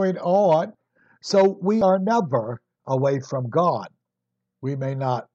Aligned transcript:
continuing 0.00 0.18
on, 0.24 0.72
so 1.22 1.58
we 1.62 1.82
are 1.82 1.98
never 1.98 2.60
away 2.86 3.20
from 3.20 3.50
God. 3.50 3.88
We 4.62 4.76
may 4.76 4.94
not 4.94 5.28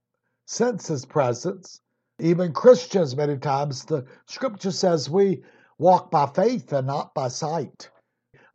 sense 0.48 0.88
His 0.88 1.06
presence. 1.06 1.82
Even 2.20 2.54
Christians, 2.54 3.16
many 3.16 3.38
times, 3.38 3.86
the 3.86 4.06
scripture 4.28 4.72
says 4.72 5.10
we 5.10 5.44
walk 5.78 6.10
by 6.12 6.28
faith 6.28 6.72
and 6.74 6.88
not 6.88 7.14
by 7.14 7.28
sight. 7.28 7.90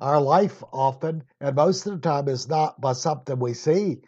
Our 0.00 0.20
life 0.20 0.62
often, 0.72 1.22
and 1.40 1.56
most 1.56 1.86
of 1.86 1.92
the 1.92 2.08
time, 2.08 2.28
is 2.28 2.48
not 2.48 2.80
by 2.80 2.94
something 2.94 3.38
we 3.38 3.52
see, 3.52 3.98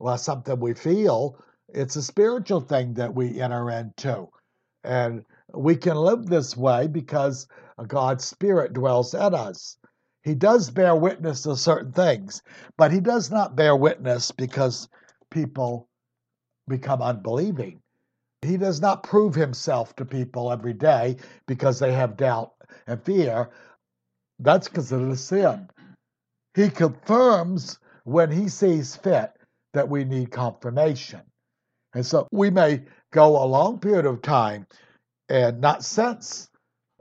by 0.00 0.16
something 0.16 0.58
we 0.58 0.74
feel. 0.74 1.36
It's 1.68 1.96
a 1.96 2.02
spiritual 2.02 2.60
thing 2.60 2.94
that 2.94 3.14
we 3.14 3.40
enter 3.40 3.70
into. 3.70 4.28
And 4.82 5.24
we 5.54 5.76
can 5.76 5.96
live 5.96 6.26
this 6.26 6.56
way 6.56 6.86
because 6.88 7.46
God's 7.86 8.24
Spirit 8.24 8.72
dwells 8.72 9.14
in 9.14 9.34
us. 9.34 9.76
He 10.22 10.34
does 10.34 10.70
bear 10.70 10.94
witness 10.94 11.42
to 11.42 11.56
certain 11.56 11.92
things, 11.92 12.42
but 12.78 12.92
He 12.92 13.00
does 13.00 13.30
not 13.30 13.56
bear 13.56 13.74
witness 13.76 14.30
because 14.30 14.88
people 15.30 15.88
become 16.68 17.02
unbelieving. 17.02 17.80
He 18.42 18.56
does 18.56 18.80
not 18.80 19.02
prove 19.02 19.34
Himself 19.34 19.96
to 19.96 20.04
people 20.04 20.52
every 20.52 20.74
day 20.74 21.16
because 21.46 21.78
they 21.78 21.92
have 21.92 22.16
doubt 22.16 22.52
and 22.86 23.02
fear. 23.02 23.50
That's 24.38 24.68
considered 24.68 25.10
a 25.10 25.16
sin. 25.16 25.68
He 26.54 26.70
confirms 26.70 27.78
when 28.04 28.30
He 28.30 28.48
sees 28.48 28.96
fit 28.96 29.32
that 29.72 29.88
we 29.88 30.04
need 30.04 30.30
confirmation. 30.30 31.22
And 31.94 32.06
so 32.06 32.28
we 32.32 32.50
may 32.50 32.82
go 33.12 33.42
a 33.42 33.46
long 33.46 33.78
period 33.78 34.06
of 34.06 34.22
time 34.22 34.66
and 35.28 35.60
not 35.60 35.84
sense 35.84 36.48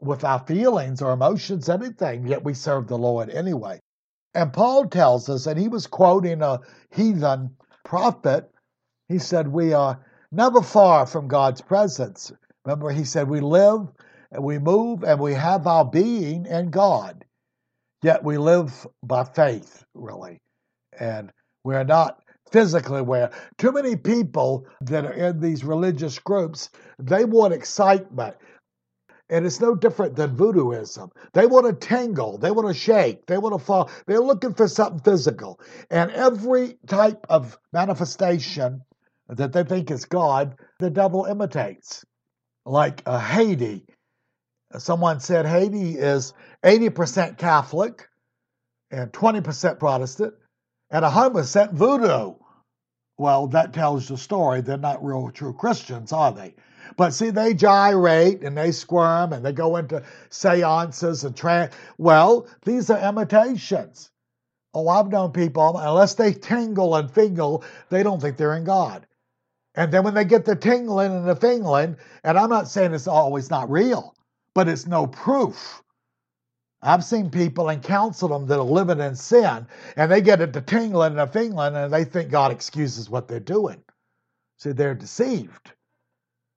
with 0.01 0.23
our 0.23 0.39
feelings 0.39 1.01
or 1.01 1.11
emotions 1.11 1.69
anything, 1.69 2.27
yet 2.27 2.43
we 2.43 2.53
serve 2.53 2.87
the 2.87 2.97
Lord 2.97 3.29
anyway. 3.29 3.79
And 4.33 4.53
Paul 4.53 4.87
tells 4.87 5.29
us, 5.29 5.45
and 5.45 5.59
he 5.59 5.67
was 5.67 5.87
quoting 5.87 6.41
a 6.41 6.59
heathen 6.91 7.55
prophet, 7.83 8.49
he 9.07 9.19
said, 9.19 9.47
We 9.47 9.73
are 9.73 9.99
never 10.31 10.61
far 10.61 11.05
from 11.05 11.27
God's 11.27 11.61
presence. 11.61 12.31
Remember, 12.65 12.89
he 12.89 13.03
said, 13.03 13.27
We 13.27 13.41
live 13.41 13.87
and 14.31 14.43
we 14.43 14.57
move 14.57 15.03
and 15.03 15.19
we 15.19 15.33
have 15.33 15.67
our 15.67 15.85
being 15.85 16.45
in 16.45 16.71
God. 16.71 17.25
Yet 18.03 18.23
we 18.23 18.37
live 18.37 18.87
by 19.03 19.25
faith, 19.25 19.83
really. 19.93 20.39
And 20.97 21.31
we're 21.63 21.83
not 21.83 22.21
physically 22.51 22.99
aware. 22.99 23.31
Too 23.57 23.71
many 23.71 23.95
people 23.95 24.65
that 24.81 25.05
are 25.05 25.13
in 25.13 25.39
these 25.39 25.63
religious 25.63 26.17
groups, 26.19 26.69
they 26.99 27.25
want 27.25 27.53
excitement. 27.53 28.35
And 29.31 29.45
it's 29.45 29.61
no 29.61 29.75
different 29.75 30.17
than 30.17 30.35
voodooism. 30.35 31.09
They 31.33 31.47
want 31.47 31.65
to 31.65 31.87
tingle, 31.87 32.37
they 32.37 32.51
want 32.51 32.67
to 32.67 32.73
shake, 32.73 33.25
they 33.25 33.37
want 33.37 33.57
to 33.57 33.65
fall. 33.65 33.89
They're 34.05 34.19
looking 34.19 34.53
for 34.53 34.67
something 34.67 34.99
physical. 34.99 35.59
And 35.89 36.11
every 36.11 36.77
type 36.85 37.25
of 37.29 37.57
manifestation 37.71 38.81
that 39.29 39.53
they 39.53 39.63
think 39.63 39.89
is 39.89 40.03
God, 40.03 40.55
the 40.79 40.89
devil 40.89 41.25
imitates. 41.25 42.05
Like 42.65 43.01
uh, 43.05 43.19
Haiti. 43.19 43.85
Someone 44.77 45.19
said 45.21 45.45
Haiti 45.45 45.97
is 45.97 46.33
80% 46.63 47.37
Catholic 47.37 48.07
and 48.91 49.11
20% 49.11 49.79
Protestant 49.79 50.33
and 50.91 51.05
100% 51.05 51.73
voodoo. 51.73 52.35
Well, 53.17 53.47
that 53.47 53.73
tells 53.73 54.07
the 54.07 54.17
story. 54.17 54.61
They're 54.61 54.77
not 54.77 55.03
real 55.03 55.29
true 55.31 55.53
Christians, 55.53 56.11
are 56.11 56.31
they? 56.33 56.55
But 56.97 57.11
see, 57.11 57.29
they 57.29 57.53
gyrate 57.53 58.43
and 58.43 58.57
they 58.57 58.71
squirm 58.71 59.33
and 59.33 59.45
they 59.45 59.53
go 59.53 59.77
into 59.77 60.03
seances 60.29 61.23
and 61.23 61.35
trance. 61.35 61.73
Well, 61.97 62.47
these 62.65 62.89
are 62.89 63.09
imitations. 63.09 64.11
Oh, 64.73 64.87
I've 64.87 65.09
known 65.09 65.31
people, 65.31 65.77
unless 65.77 66.15
they 66.15 66.33
tingle 66.33 66.95
and 66.95 67.11
fingle, 67.11 67.63
they 67.89 68.03
don't 68.03 68.21
think 68.21 68.37
they're 68.37 68.55
in 68.55 68.63
God. 68.63 69.05
And 69.75 69.91
then 69.91 70.03
when 70.03 70.13
they 70.13 70.25
get 70.25 70.45
the 70.45 70.55
tingling 70.55 71.11
and 71.11 71.27
the 71.27 71.35
fingling, 71.35 71.97
and 72.23 72.37
I'm 72.37 72.49
not 72.49 72.67
saying 72.67 72.93
it's 72.93 73.07
always 73.07 73.49
not 73.49 73.69
real, 73.69 74.15
but 74.53 74.67
it's 74.67 74.87
no 74.87 75.07
proof. 75.07 75.81
I've 76.81 77.03
seen 77.03 77.29
people 77.29 77.69
and 77.69 77.83
counseled 77.83 78.31
them 78.31 78.47
that 78.47 78.59
are 78.59 78.63
living 78.63 78.99
in 78.99 79.15
sin, 79.15 79.67
and 79.95 80.11
they 80.11 80.21
get 80.21 80.41
it 80.41 80.53
to 80.53 80.61
tingling 80.61 81.11
and 81.11 81.19
the 81.19 81.27
fingling, 81.27 81.75
and 81.75 81.93
they 81.93 82.03
think 82.05 82.31
God 82.31 82.51
excuses 82.51 83.09
what 83.09 83.27
they're 83.27 83.39
doing. 83.39 83.83
See, 84.57 84.71
they're 84.71 84.95
deceived. 84.95 85.73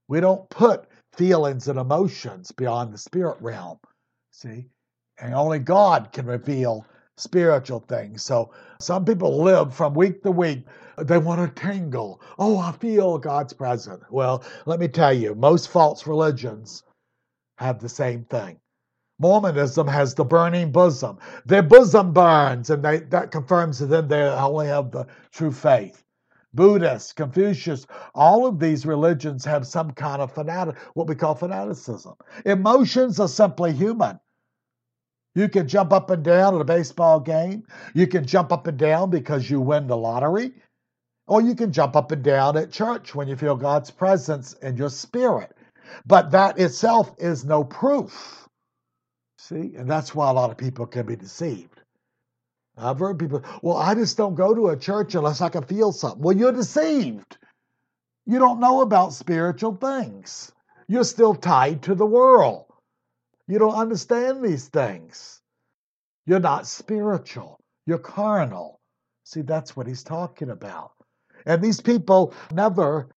We 0.09 0.21
don't 0.21 0.49
put 0.51 0.87
feelings 1.13 1.69
and 1.69 1.79
emotions 1.79 2.53
beyond 2.53 2.93
the 2.93 2.99
spirit 2.99 3.39
realm. 3.41 3.79
See? 4.33 4.67
And 5.21 5.35
only 5.35 5.59
God 5.59 6.13
can 6.13 6.27
reveal 6.27 6.87
spiritual 7.17 7.81
things. 7.81 8.23
So 8.23 8.53
some 8.81 9.05
people 9.05 9.43
live 9.43 9.75
from 9.75 9.95
week 9.95 10.23
to 10.23 10.31
week. 10.31 10.67
They 10.99 11.19
want 11.19 11.57
to 11.57 11.61
tingle. 11.61 12.21
Oh, 12.39 12.59
I 12.59 12.73
feel 12.73 13.19
God's 13.19 13.53
presence. 13.53 14.05
Well, 14.11 14.45
let 14.67 14.81
me 14.81 14.89
tell 14.89 15.13
you, 15.13 15.35
most 15.35 15.69
false 15.69 16.07
religions 16.07 16.83
have 17.59 17.81
the 17.81 17.89
same 17.89 18.25
thing. 18.25 18.59
Mormonism 19.21 19.87
has 19.87 20.15
the 20.15 20.25
burning 20.25 20.73
bosom. 20.73 21.19
Their 21.47 21.63
bosom 21.63 22.13
burns, 22.13 22.71
and 22.71 22.85
they, 22.85 22.99
that 22.99 23.31
confirms 23.31 23.79
to 23.79 23.87
them 23.87 24.09
they 24.09 24.23
only 24.23 24.67
have 24.67 24.91
the 24.91 25.07
true 25.33 25.53
faith. 25.53 26.04
Buddhists, 26.55 27.13
Confucius, 27.13 27.87
all 28.15 28.47
of 28.47 28.59
these 28.59 28.87
religions 28.87 29.45
have 29.45 29.67
some 29.67 29.91
kind 29.91 30.23
of 30.23 30.33
fanatic, 30.33 30.77
what 30.95 31.09
we 31.09 31.15
call 31.15 31.35
fanaticism. 31.35 32.15
Emotions 32.45 33.19
are 33.21 33.29
simply 33.29 33.73
human. 33.73 34.19
You 35.35 35.49
can 35.49 35.67
jump 35.67 35.93
up 35.93 36.11
and 36.11 36.23
down 36.23 36.55
at 36.55 36.61
a 36.61 36.65
baseball 36.65 37.19
game. 37.19 37.65
You 37.93 38.07
can 38.07 38.25
jump 38.25 38.53
up 38.53 38.69
and 38.69 38.79
down 38.79 39.11
because 39.11 39.51
you 39.51 39.61
win 39.61 39.89
the 39.89 39.97
lottery. 39.97 40.53
Or 41.27 41.41
you 41.41 41.55
can 41.57 41.73
jump 41.73 41.97
up 41.97 42.13
and 42.13 42.23
down 42.23 42.57
at 42.57 42.71
church 42.71 43.15
when 43.15 43.29
you 43.29 43.37
feel 43.37 43.57
God's 43.57 43.91
presence 43.91 44.53
in 44.55 44.77
your 44.77 44.91
spirit. 44.91 45.57
But 46.07 46.31
that 46.33 46.59
itself 46.59 47.15
is 47.19 47.45
no 47.45 47.65
proof. 47.65 48.49
See? 49.39 49.75
And 49.77 49.91
that's 49.91 50.15
why 50.15 50.31
a 50.31 50.35
lot 50.35 50.51
of 50.51 50.57
people 50.57 50.87
can 50.87 51.07
be 51.07 51.17
deceived. 51.17 51.74
I've 52.77 52.99
heard 52.99 53.19
people, 53.19 53.43
well, 53.63 53.77
I 53.77 53.95
just 53.95 54.17
don't 54.17 54.35
go 54.35 54.55
to 54.55 54.69
a 54.69 54.77
church 54.77 55.15
unless 55.15 55.41
I 55.41 55.49
can 55.49 55.65
feel 55.65 55.93
something. 55.93 56.23
Well, 56.23 56.37
you're 56.37 56.53
deceived. 56.53 57.39
You 58.27 58.39
don't 58.39 58.61
know 58.61 58.81
about 58.81 59.13
spiritual 59.13 59.77
things. 59.77 60.53
You're 60.89 61.05
still 61.05 61.35
tied 61.35 61.83
to 61.85 61.95
the 61.95 62.07
world. 62.07 62.67
You 63.47 63.59
don't 63.59 63.75
understand 63.75 64.43
these 64.43 64.69
things. 64.69 65.41
You're 66.27 66.41
not 66.41 66.67
spiritual. 66.67 67.61
You're 67.87 67.99
carnal. 67.99 68.81
See, 69.25 69.43
that's 69.43 69.77
what 69.77 69.87
he's 69.87 70.03
talking 70.03 70.51
about. 70.51 70.93
And 71.47 71.63
these 71.63 71.81
people 71.81 72.35
never 72.53 73.11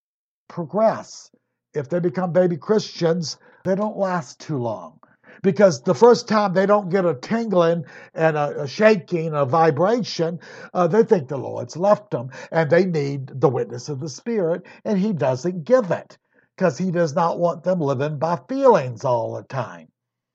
progress. 0.50 1.32
If 1.74 1.90
they 1.90 2.00
become 2.00 2.32
baby 2.32 2.58
Christians, 2.58 3.38
they 3.64 3.76
don't 3.76 3.98
last 3.98 4.40
too 4.40 4.58
long 4.58 5.00
because 5.44 5.82
the 5.84 5.96
first 5.96 6.28
time 6.28 6.54
they 6.54 6.66
don't 6.66 6.90
get 6.90 7.06
a 7.06 7.16
tingling 7.16 7.86
and 8.14 8.38
a, 8.38 8.64
a 8.64 8.68
shaking, 8.68 9.34
a 9.34 9.46
vibration, 9.46 10.40
uh, 10.74 10.88
they 10.88 11.04
think 11.04 11.28
the 11.28 11.38
Lord's 11.38 11.78
left 11.78 12.12
them 12.12 12.30
and 12.52 12.70
they 12.70 12.86
need 12.86 13.28
the 13.42 13.50
witness 13.50 13.90
of 13.90 14.00
the 14.00 14.10
Spirit, 14.10 14.64
and 14.86 14.98
He 15.00 15.14
doesn't 15.14 15.64
give 15.66 15.92
it 15.92 16.18
because 16.56 16.78
He 16.78 16.92
does 16.92 17.16
not 17.16 17.40
want 17.40 17.64
them 17.64 17.80
living 17.80 18.18
by 18.20 18.40
feelings 18.50 19.04
all 19.06 19.36
the 19.36 19.44
time. 19.44 19.88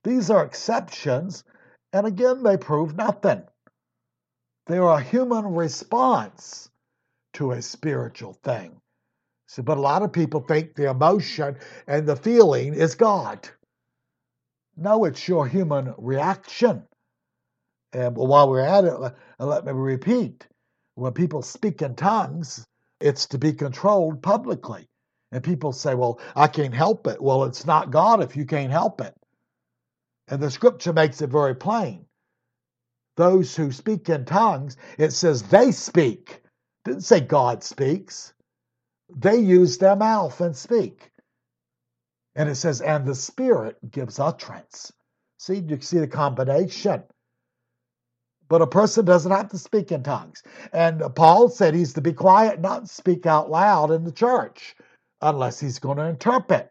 These 0.04 0.30
are 0.30 0.44
exceptions, 0.44 1.44
and 1.92 2.06
again, 2.06 2.42
they 2.42 2.56
prove 2.56 2.96
nothing. 2.96 3.42
They 4.66 4.78
are 4.78 4.98
a 4.98 5.02
human 5.02 5.54
response 5.54 6.70
to 7.34 7.52
a 7.52 7.62
spiritual 7.62 8.34
thing. 8.44 8.80
So, 9.48 9.62
but 9.62 9.78
a 9.78 9.80
lot 9.82 10.02
of 10.02 10.12
people 10.12 10.40
think 10.40 10.74
the 10.74 10.90
emotion 10.90 11.56
and 11.86 12.06
the 12.06 12.16
feeling 12.16 12.74
is 12.74 12.94
God. 12.94 13.48
No, 14.76 15.04
it's 15.04 15.28
your 15.28 15.46
human 15.46 15.94
reaction. 15.98 16.84
And 17.92 18.16
while 18.16 18.50
we're 18.50 18.60
at 18.60 18.84
it, 18.84 18.94
let 19.40 19.66
me 19.66 19.72
repeat 19.72 20.46
when 20.96 21.12
people 21.14 21.42
speak 21.42 21.82
in 21.82 21.96
tongues, 21.96 22.64
it's 23.00 23.26
to 23.28 23.38
be 23.38 23.52
controlled 23.54 24.22
publicly. 24.22 24.88
And 25.32 25.44
people 25.44 25.72
say, 25.72 25.94
well, 25.94 26.20
I 26.36 26.48
can't 26.48 26.74
help 26.74 27.06
it. 27.08 27.20
Well, 27.22 27.44
it's 27.44 27.66
not 27.66 27.90
God 27.90 28.22
if 28.22 28.36
you 28.36 28.46
can't 28.46 28.72
help 28.72 29.00
it. 29.00 29.14
And 30.28 30.42
the 30.42 30.50
scripture 30.50 30.92
makes 30.92 31.22
it 31.22 31.30
very 31.30 31.56
plain. 31.56 32.06
Those 33.16 33.56
who 33.56 33.72
speak 33.72 34.10
in 34.10 34.26
tongues, 34.26 34.76
it 34.98 35.12
says 35.12 35.42
they 35.44 35.72
speak. 35.72 36.42
It 36.86 36.90
didn't 36.90 37.04
say 37.04 37.20
God 37.20 37.64
speaks. 37.64 38.34
They 39.16 39.38
use 39.38 39.78
their 39.78 39.96
mouth 39.96 40.40
and 40.42 40.56
speak. 40.56 41.12
And 42.34 42.49
it 42.49 42.55
says, 42.55 42.81
and 42.81 43.06
the 43.06 43.14
Spirit 43.14 43.76
gives 43.90 44.19
utterance. 44.19 44.93
See, 45.38 45.56
you 45.56 45.81
see 45.81 45.99
the 45.99 46.08
combination. 46.08 47.02
But 48.49 48.62
a 48.62 48.67
person 48.67 49.05
doesn't 49.05 49.32
have 49.32 49.49
to 49.50 49.58
speak 49.58 49.93
in 49.93 50.02
tongues. 50.02 50.43
And 50.73 51.02
Paul 51.14 51.49
said 51.49 51.75
he's 51.75 51.94
to 51.94 52.00
be 52.00 52.12
quiet, 52.12 52.61
not 52.61 52.88
speak 52.88 53.26
out 53.26 53.50
loud 53.50 53.90
in 53.90 54.05
the 54.05 54.12
church, 54.12 54.76
unless 55.20 55.58
he's 55.58 55.79
going 55.79 55.99
to 55.99 56.06
interpret. 56.06 56.70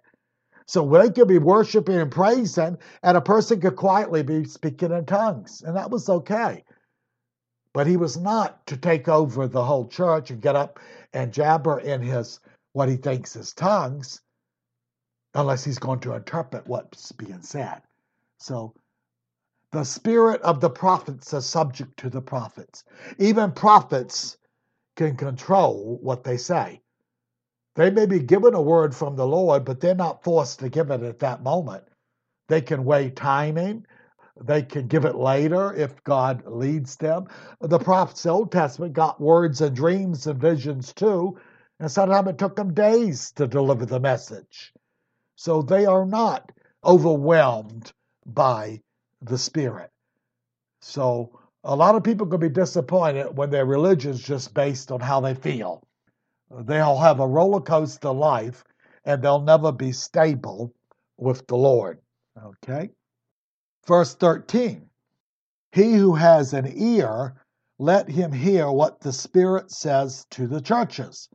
So 0.67 0.87
they 0.87 1.09
could 1.09 1.27
be 1.27 1.37
worshiping 1.37 1.97
and 1.97 2.11
praising, 2.11 2.77
and 3.03 3.17
a 3.17 3.21
person 3.21 3.59
could 3.59 3.75
quietly 3.75 4.23
be 4.23 4.45
speaking 4.45 4.91
in 4.91 5.05
tongues, 5.05 5.63
and 5.63 5.75
that 5.75 5.91
was 5.91 6.07
okay. 6.07 6.63
But 7.73 7.87
he 7.87 7.97
was 7.97 8.17
not 8.17 8.65
to 8.67 8.77
take 8.77 9.07
over 9.07 9.47
the 9.47 9.63
whole 9.63 9.87
church 9.87 10.29
and 10.31 10.41
get 10.41 10.55
up 10.55 10.79
and 11.13 11.33
jabber 11.33 11.79
in 11.79 12.01
his 12.01 12.39
what 12.73 12.89
he 12.89 12.95
thinks 12.95 13.35
is 13.35 13.53
tongues, 13.53 14.21
unless 15.33 15.63
he's 15.63 15.79
going 15.79 15.99
to 16.01 16.13
interpret 16.13 16.67
what's 16.67 17.11
being 17.11 17.41
said. 17.41 17.81
So 18.37 18.73
the 19.71 19.83
spirit 19.83 20.41
of 20.41 20.59
the 20.59 20.69
prophets 20.69 21.33
is 21.33 21.45
subject 21.45 21.97
to 21.97 22.09
the 22.09 22.21
prophets. 22.21 22.83
Even 23.19 23.51
prophets 23.51 24.37
can 24.95 25.15
control 25.15 25.99
what 26.01 26.23
they 26.23 26.37
say. 26.37 26.81
They 27.75 27.89
may 27.89 28.05
be 28.05 28.19
given 28.19 28.53
a 28.53 28.61
word 28.61 28.93
from 28.93 29.15
the 29.15 29.25
Lord, 29.25 29.63
but 29.63 29.79
they're 29.79 29.95
not 29.95 30.23
forced 30.23 30.59
to 30.59 30.69
give 30.69 30.91
it 30.91 31.03
at 31.03 31.19
that 31.19 31.41
moment. 31.41 31.85
They 32.49 32.59
can 32.59 32.83
weigh 32.83 33.11
timing. 33.11 33.85
They 34.43 34.63
can 34.63 34.87
give 34.87 35.05
it 35.05 35.15
later 35.15 35.73
if 35.73 36.03
God 36.03 36.43
leads 36.45 36.97
them. 36.97 37.27
The 37.61 37.79
prophets 37.79 38.23
the 38.23 38.29
Old 38.31 38.51
Testament 38.51 38.93
got 38.93 39.21
words 39.21 39.61
and 39.61 39.73
dreams 39.73 40.27
and 40.27 40.41
visions 40.41 40.91
too, 40.93 41.39
and 41.79 41.89
sometimes 41.89 42.27
it 42.27 42.37
took 42.37 42.57
them 42.57 42.73
days 42.73 43.31
to 43.33 43.47
deliver 43.47 43.85
the 43.85 43.99
message. 43.99 44.73
So 45.43 45.63
they 45.63 45.87
are 45.87 46.05
not 46.05 46.51
overwhelmed 46.85 47.91
by 48.27 48.79
the 49.21 49.39
Spirit. 49.39 49.89
So 50.81 51.39
a 51.63 51.75
lot 51.75 51.95
of 51.95 52.03
people 52.03 52.27
can 52.27 52.39
be 52.39 52.49
disappointed 52.49 53.35
when 53.35 53.49
their 53.49 53.65
religion 53.65 54.11
is 54.11 54.21
just 54.21 54.53
based 54.53 54.91
on 54.91 54.99
how 54.99 55.19
they 55.19 55.33
feel. 55.33 55.81
They'll 56.51 56.99
have 56.99 57.19
a 57.19 57.27
roller 57.27 57.59
coaster 57.59 58.11
life 58.11 58.63
and 59.03 59.23
they'll 59.23 59.41
never 59.41 59.71
be 59.71 59.93
stable 59.93 60.75
with 61.17 61.47
the 61.47 61.57
Lord. 61.57 61.97
Okay? 62.39 62.91
Verse 63.87 64.13
13 64.13 64.87
He 65.71 65.93
who 65.93 66.13
has 66.13 66.53
an 66.53 66.71
ear, 66.71 67.41
let 67.79 68.07
him 68.07 68.31
hear 68.31 68.71
what 68.71 68.99
the 68.99 69.11
Spirit 69.11 69.71
says 69.71 70.23
to 70.29 70.45
the 70.45 70.61
churches. 70.61 71.29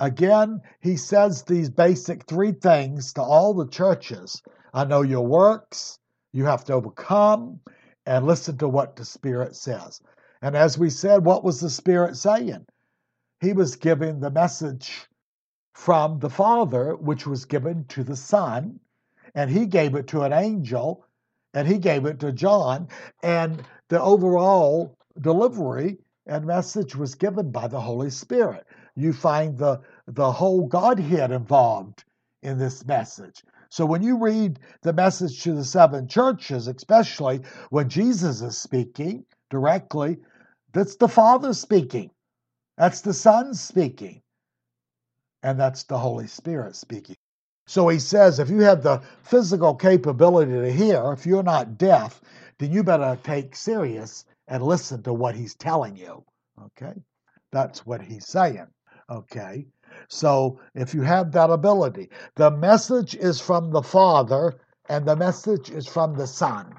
Again, 0.00 0.62
he 0.80 0.96
says 0.96 1.42
these 1.42 1.68
basic 1.68 2.24
three 2.24 2.52
things 2.52 3.12
to 3.12 3.22
all 3.22 3.52
the 3.52 3.68
churches 3.68 4.42
I 4.72 4.84
know 4.84 5.02
your 5.02 5.26
works, 5.26 5.98
you 6.32 6.46
have 6.46 6.64
to 6.64 6.72
overcome, 6.74 7.60
and 8.06 8.26
listen 8.26 8.56
to 8.58 8.68
what 8.68 8.96
the 8.96 9.04
Spirit 9.04 9.56
says. 9.56 10.00
And 10.42 10.56
as 10.56 10.78
we 10.78 10.90
said, 10.90 11.24
what 11.24 11.44
was 11.44 11.60
the 11.60 11.68
Spirit 11.68 12.16
saying? 12.16 12.66
He 13.40 13.52
was 13.52 13.76
giving 13.76 14.20
the 14.20 14.30
message 14.30 15.08
from 15.74 16.18
the 16.18 16.30
Father, 16.30 16.94
which 16.96 17.26
was 17.26 17.44
given 17.44 17.84
to 17.86 18.04
the 18.04 18.16
Son, 18.16 18.80
and 19.34 19.50
he 19.50 19.66
gave 19.66 19.94
it 19.94 20.06
to 20.08 20.22
an 20.22 20.32
angel, 20.32 21.04
and 21.52 21.66
he 21.66 21.78
gave 21.78 22.06
it 22.06 22.20
to 22.20 22.32
John, 22.32 22.88
and 23.22 23.62
the 23.88 24.00
overall 24.00 24.96
delivery 25.20 25.98
and 26.26 26.46
message 26.46 26.94
was 26.96 27.14
given 27.14 27.50
by 27.50 27.66
the 27.66 27.80
Holy 27.80 28.10
Spirit. 28.10 28.66
You 29.00 29.12
find 29.12 29.56
the, 29.56 29.80
the 30.06 30.30
whole 30.30 30.66
Godhead 30.66 31.30
involved 31.30 32.04
in 32.42 32.58
this 32.58 32.84
message. 32.84 33.42
So 33.70 33.86
when 33.86 34.02
you 34.02 34.18
read 34.18 34.58
the 34.82 34.92
message 34.92 35.42
to 35.42 35.54
the 35.54 35.64
seven 35.64 36.08
churches, 36.08 36.66
especially 36.66 37.40
when 37.70 37.88
Jesus 37.88 38.40
is 38.42 38.58
speaking 38.58 39.24
directly, 39.48 40.18
that's 40.72 40.96
the 40.96 41.08
Father 41.08 41.52
speaking, 41.52 42.10
that's 42.76 43.00
the 43.00 43.14
Son 43.14 43.54
speaking, 43.54 44.22
and 45.42 45.58
that's 45.58 45.84
the 45.84 45.98
Holy 45.98 46.26
Spirit 46.26 46.76
speaking. 46.76 47.16
So 47.66 47.88
he 47.88 48.00
says, 48.00 48.40
if 48.40 48.50
you 48.50 48.60
have 48.60 48.82
the 48.82 49.00
physical 49.22 49.74
capability 49.74 50.52
to 50.52 50.72
hear, 50.72 51.12
if 51.12 51.24
you're 51.24 51.44
not 51.44 51.78
deaf, 51.78 52.20
then 52.58 52.72
you 52.72 52.82
better 52.82 53.16
take 53.22 53.54
serious 53.54 54.24
and 54.48 54.62
listen 54.62 55.02
to 55.04 55.12
what 55.12 55.36
he's 55.36 55.54
telling 55.54 55.96
you. 55.96 56.24
Okay? 56.60 56.94
That's 57.52 57.86
what 57.86 58.02
he's 58.02 58.26
saying. 58.26 58.66
Okay? 59.10 59.66
So 60.08 60.60
if 60.74 60.94
you 60.94 61.02
have 61.02 61.32
that 61.32 61.50
ability, 61.50 62.10
the 62.36 62.50
message 62.50 63.14
is 63.16 63.40
from 63.40 63.70
the 63.70 63.82
Father, 63.82 64.60
and 64.88 65.06
the 65.06 65.16
message 65.16 65.70
is 65.70 65.86
from 65.86 66.14
the 66.14 66.26
Son, 66.26 66.74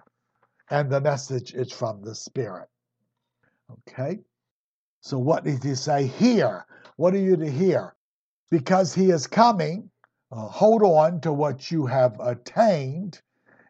and 0.70 0.90
the 0.90 1.02
message 1.02 1.54
is 1.54 1.72
from 1.72 2.02
the 2.02 2.16
Spirit. 2.16 2.68
Okay? 3.90 4.20
So 5.02 5.18
what 5.18 5.44
did 5.44 5.64
he 5.64 5.76
say? 5.76 6.08
Hear. 6.08 6.66
What 6.98 7.14
are 7.14 7.20
you 7.20 7.36
to 7.38 7.50
hear? 7.50 7.96
Because 8.50 8.94
he 8.94 9.10
is 9.10 9.28
coming, 9.28 9.90
uh, 10.32 10.48
hold 10.48 10.84
on 10.84 11.22
to 11.22 11.34
what 11.34 11.72
you 11.72 11.86
have 11.86 12.20
attained 12.20 13.22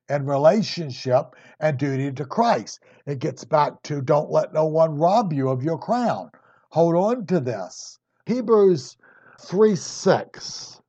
in 0.10 0.26
relationship 0.26 1.36
and 1.60 1.78
duty 1.78 2.12
to 2.12 2.26
Christ. 2.26 2.82
It 3.06 3.20
gets 3.20 3.46
back 3.46 3.82
to 3.84 4.02
don't 4.02 4.30
let 4.30 4.54
no 4.54 4.66
one 4.66 4.98
rob 4.98 5.32
you 5.32 5.50
of 5.50 5.64
your 5.64 5.78
crown. 5.78 6.32
Hold 6.72 6.96
on 6.96 7.26
to 7.28 7.40
this. 7.40 8.00
Hebrews 8.32 8.96
3 9.42 9.76
6. 9.76 10.82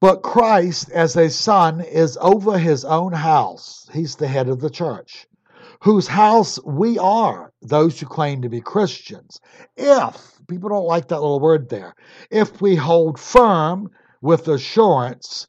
But 0.00 0.22
Christ, 0.22 0.90
as 0.92 1.16
a 1.16 1.28
son, 1.28 1.80
is 1.80 2.16
over 2.20 2.56
his 2.56 2.84
own 2.84 3.12
house. 3.12 3.90
He's 3.92 4.14
the 4.14 4.28
head 4.28 4.48
of 4.48 4.60
the 4.60 4.70
church, 4.70 5.26
whose 5.82 6.06
house 6.06 6.62
we 6.64 6.98
are, 6.98 7.52
those 7.62 7.98
who 7.98 8.06
claim 8.06 8.42
to 8.42 8.48
be 8.48 8.60
Christians. 8.60 9.40
If, 9.76 10.40
people 10.46 10.68
don't 10.68 10.86
like 10.86 11.08
that 11.08 11.20
little 11.20 11.40
word 11.40 11.68
there, 11.68 11.96
if 12.30 12.62
we 12.62 12.76
hold 12.76 13.18
firm 13.18 13.90
with 14.22 14.46
assurance 14.46 15.48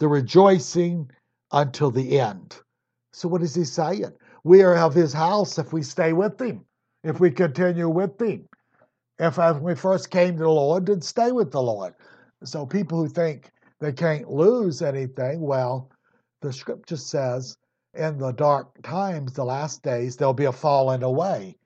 the 0.00 0.08
rejoicing 0.08 1.08
until 1.52 1.92
the 1.92 2.18
end. 2.18 2.56
So, 3.12 3.28
what 3.28 3.42
is 3.42 3.54
he 3.54 3.64
saying? 3.64 4.12
We 4.42 4.62
are 4.62 4.76
of 4.76 4.92
his 4.92 5.12
house 5.12 5.56
if 5.56 5.72
we 5.72 5.84
stay 5.84 6.12
with 6.12 6.40
him, 6.40 6.64
if 7.04 7.20
we 7.20 7.30
continue 7.30 7.88
with 7.88 8.20
him 8.20 8.48
if 9.18 9.38
when 9.38 9.62
we 9.62 9.74
first 9.74 10.10
came 10.10 10.36
to 10.36 10.42
the 10.44 10.48
Lord, 10.50 10.84
did 10.84 11.02
stay 11.02 11.32
with 11.32 11.50
the 11.50 11.62
Lord. 11.62 11.94
So 12.44 12.66
people 12.66 12.98
who 12.98 13.08
think 13.08 13.50
they 13.80 13.92
can't 13.92 14.30
lose 14.30 14.82
anything, 14.82 15.40
well, 15.40 15.90
the 16.42 16.52
scripture 16.52 16.96
says 16.96 17.56
in 17.94 18.18
the 18.18 18.32
dark 18.32 18.82
times, 18.82 19.32
the 19.32 19.44
last 19.44 19.82
days, 19.82 20.16
there'll 20.16 20.34
be 20.34 20.44
a 20.44 20.52
falling 20.52 21.02
away 21.02 21.56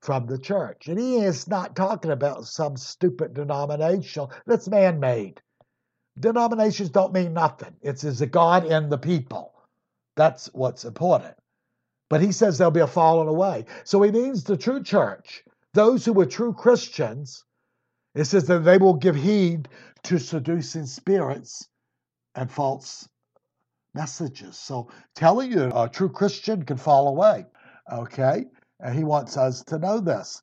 from 0.00 0.26
the 0.26 0.38
church. 0.38 0.88
And 0.88 0.98
he 0.98 1.16
is 1.16 1.48
not 1.48 1.76
talking 1.76 2.10
about 2.10 2.46
some 2.46 2.76
stupid 2.76 3.34
denomination 3.34 4.26
that's 4.46 4.68
man 4.68 5.00
made. 5.00 5.40
Denominations 6.18 6.90
don't 6.90 7.12
mean 7.12 7.32
nothing. 7.32 7.74
It's 7.80 8.04
is 8.04 8.20
a 8.20 8.26
God 8.26 8.66
and 8.66 8.90
the 8.90 8.98
people. 8.98 9.54
That's 10.16 10.46
what's 10.52 10.84
important. 10.84 11.34
But 12.10 12.20
he 12.20 12.32
says 12.32 12.58
there'll 12.58 12.70
be 12.70 12.80
a 12.80 12.86
falling 12.86 13.28
away. 13.28 13.64
So 13.84 14.02
he 14.02 14.10
means 14.10 14.44
the 14.44 14.56
true 14.56 14.82
church 14.82 15.44
those 15.74 16.04
who 16.04 16.12
were 16.12 16.26
true 16.26 16.52
Christians, 16.52 17.44
it 18.14 18.24
says 18.24 18.46
that 18.46 18.60
they 18.60 18.78
will 18.78 18.94
give 18.94 19.16
heed 19.16 19.68
to 20.04 20.18
seducing 20.18 20.86
spirits 20.86 21.68
and 22.34 22.50
false 22.50 23.08
messages. 23.94 24.56
So 24.56 24.90
telling 25.14 25.52
you 25.52 25.70
a 25.74 25.88
true 25.88 26.08
Christian 26.08 26.64
can 26.64 26.76
fall 26.76 27.08
away. 27.08 27.46
Okay? 27.92 28.46
And 28.80 28.96
he 28.96 29.04
wants 29.04 29.36
us 29.36 29.62
to 29.64 29.78
know 29.78 30.00
this. 30.00 30.42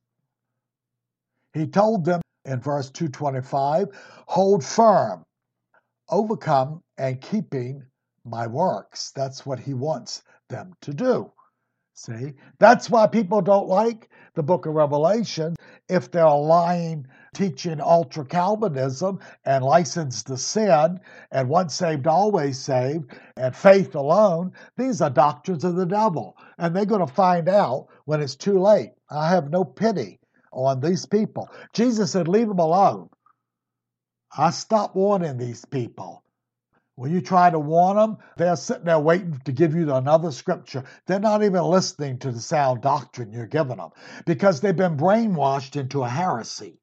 He 1.54 1.68
told 1.68 2.06
them 2.06 2.22
in 2.46 2.62
verse 2.62 2.90
225 2.92 3.88
hold 4.28 4.64
firm, 4.64 5.24
overcome, 6.10 6.82
and 6.98 7.20
keeping 7.20 7.84
my 8.24 8.48
works. 8.48 9.12
That's 9.16 9.46
what 9.46 9.60
he 9.60 9.74
wants 9.74 10.24
them 10.50 10.74
to 10.82 10.94
do. 10.94 11.32
See? 11.98 12.36
That's 12.60 12.92
why 12.92 13.08
people 13.08 13.42
don't 13.42 13.68
like 13.68 14.10
the 14.36 14.44
book 14.44 14.68
of 14.68 14.76
Revelation 14.76 15.56
if 15.90 16.12
they're 16.12 16.30
lying, 16.30 17.08
teaching 17.34 17.82
ultra 17.82 18.24
Calvinism 18.24 19.20
and 19.46 19.66
license 19.66 20.22
to 20.24 20.38
sin 20.38 21.00
and 21.32 21.50
once 21.50 21.74
saved, 21.74 22.06
always 22.06 22.60
saved 22.60 23.18
and 23.36 23.56
faith 23.56 23.96
alone. 23.96 24.54
These 24.78 25.02
are 25.02 25.10
doctrines 25.10 25.64
of 25.64 25.76
the 25.76 25.88
devil. 25.88 26.38
And 26.60 26.76
they're 26.76 26.86
going 26.86 27.06
to 27.06 27.12
find 27.12 27.50
out 27.50 27.88
when 28.06 28.22
it's 28.22 28.36
too 28.36 28.60
late. 28.60 28.92
I 29.10 29.30
have 29.30 29.50
no 29.50 29.66
pity 29.66 30.20
on 30.54 30.80
these 30.80 31.08
people. 31.08 31.50
Jesus 31.74 32.12
said, 32.12 32.28
Leave 32.28 32.48
them 32.48 32.60
alone. 32.60 33.10
I 34.38 34.52
stopped 34.52 34.96
warning 34.96 35.38
these 35.38 35.66
people. 35.66 36.24
When 36.98 37.12
you 37.12 37.22
try 37.22 37.52
to 37.52 37.60
warn 37.60 37.96
them, 37.96 38.18
they're 38.38 38.56
sitting 38.56 38.86
there 38.86 38.98
waiting 38.98 39.40
to 39.46 39.52
give 39.52 39.76
you 39.76 39.94
another 39.94 40.32
scripture. 40.32 40.84
They're 41.06 41.20
not 41.20 41.44
even 41.44 41.62
listening 41.64 42.18
to 42.20 42.32
the 42.32 42.40
sound 42.40 42.82
doctrine 42.82 43.32
you're 43.32 43.46
giving 43.46 43.78
them 43.78 43.92
because 44.26 44.60
they've 44.60 44.76
been 44.76 44.98
brainwashed 44.98 45.80
into 45.80 46.04
a 46.04 46.10
heresy. 46.10 46.80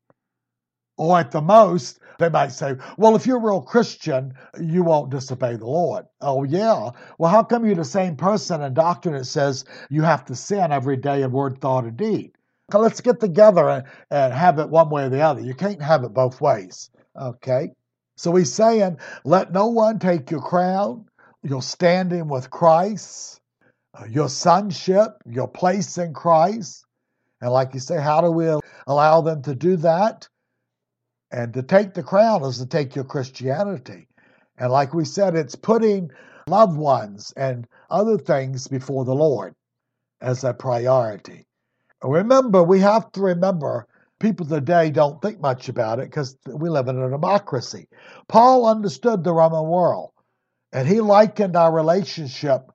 Or 0.97 1.18
at 1.18 1.33
the 1.33 1.40
most, 1.40 1.99
they 2.21 2.28
might 2.28 2.52
say, 2.52 2.76
Well, 2.97 3.16
if 3.16 3.26
you're 3.26 3.38
a 3.38 3.44
real 3.44 3.61
Christian, 3.61 4.35
you 4.61 4.85
won't 4.85 5.11
disobey 5.11 5.56
the 5.56 5.66
Lord. 5.66 6.06
Oh, 6.21 6.44
yeah. 6.44 6.90
Well, 7.18 7.33
how 7.33 7.42
come 7.42 7.66
you're 7.66 7.75
the 7.75 7.85
same 7.85 8.14
person 8.14 8.62
in 8.62 8.73
doctrine 8.73 9.16
that 9.16 9.25
says 9.25 9.64
you 9.90 10.02
have 10.02 10.25
to 10.26 10.37
sin 10.37 10.71
every 10.71 10.97
day 10.97 11.23
in 11.23 11.33
word, 11.33 11.61
thought, 11.61 11.87
or 11.87 11.90
deed? 11.90 12.37
Let's 12.73 13.00
get 13.00 13.18
together 13.18 13.68
and, 13.68 13.85
and 14.12 14.33
have 14.33 14.61
it 14.61 14.71
one 14.71 14.90
way 14.90 15.06
or 15.06 15.09
the 15.09 15.23
other. 15.23 15.40
You 15.40 15.54
can't 15.54 15.83
have 15.83 16.04
it 16.04 16.14
both 16.14 16.40
ways. 16.40 16.88
Okay? 17.21 17.73
So 18.16 18.35
he's 18.35 18.52
saying, 18.52 18.99
let 19.25 19.52
no 19.52 19.66
one 19.66 19.99
take 19.99 20.30
your 20.30 20.40
crown, 20.40 21.06
your 21.42 21.62
standing 21.62 22.28
with 22.28 22.50
Christ, 22.50 23.40
uh, 23.99 24.04
your 24.06 24.28
sonship, 24.28 25.11
your 25.26 25.49
place 25.49 25.99
in 25.99 26.14
Christ. 26.14 26.85
And 27.40 27.52
like 27.52 27.75
you 27.75 27.80
say, 27.80 28.00
how 28.00 28.21
do 28.21 28.30
we 28.30 28.49
allow 28.87 29.21
them 29.21 29.42
to 29.42 29.54
do 29.54 29.76
that? 29.78 30.28
And 31.30 31.52
to 31.54 31.62
take 31.62 31.94
the 31.94 32.02
crown 32.02 32.44
is 32.44 32.59
to 32.59 32.66
take 32.66 32.94
your 32.94 33.04
Christianity. 33.04 34.06
And 34.56 34.71
like 34.71 34.94
we 34.94 35.04
said, 35.04 35.35
it's 35.35 35.56
putting 35.56 36.11
loved 36.47 36.76
ones 36.76 37.33
and 37.37 37.66
other 37.90 38.18
things 38.18 38.68
before 38.68 39.04
the 39.04 39.14
Lord 39.14 39.54
as 40.21 40.44
a 40.44 40.54
priority. 40.54 41.47
Remember, 42.02 42.62
we 42.62 42.80
have 42.80 43.11
to 43.12 43.21
remember 43.21 43.87
people 44.21 44.47
today 44.47 44.90
don't 44.90 45.21
think 45.21 45.40
much 45.40 45.68
about 45.68 45.99
it 45.99 46.11
because 46.11 46.37
we 46.47 46.68
live 46.68 46.88
in 46.88 46.99
a 46.99 47.11
democracy. 47.11 47.88
Paul 48.28 48.66
understood 48.66 49.25
the 49.25 49.33
Roman 49.33 49.68
world, 49.68 50.11
and 50.73 50.87
he 50.88 51.00
likened 51.00 51.56
our 51.56 51.73
relationship 51.73 52.71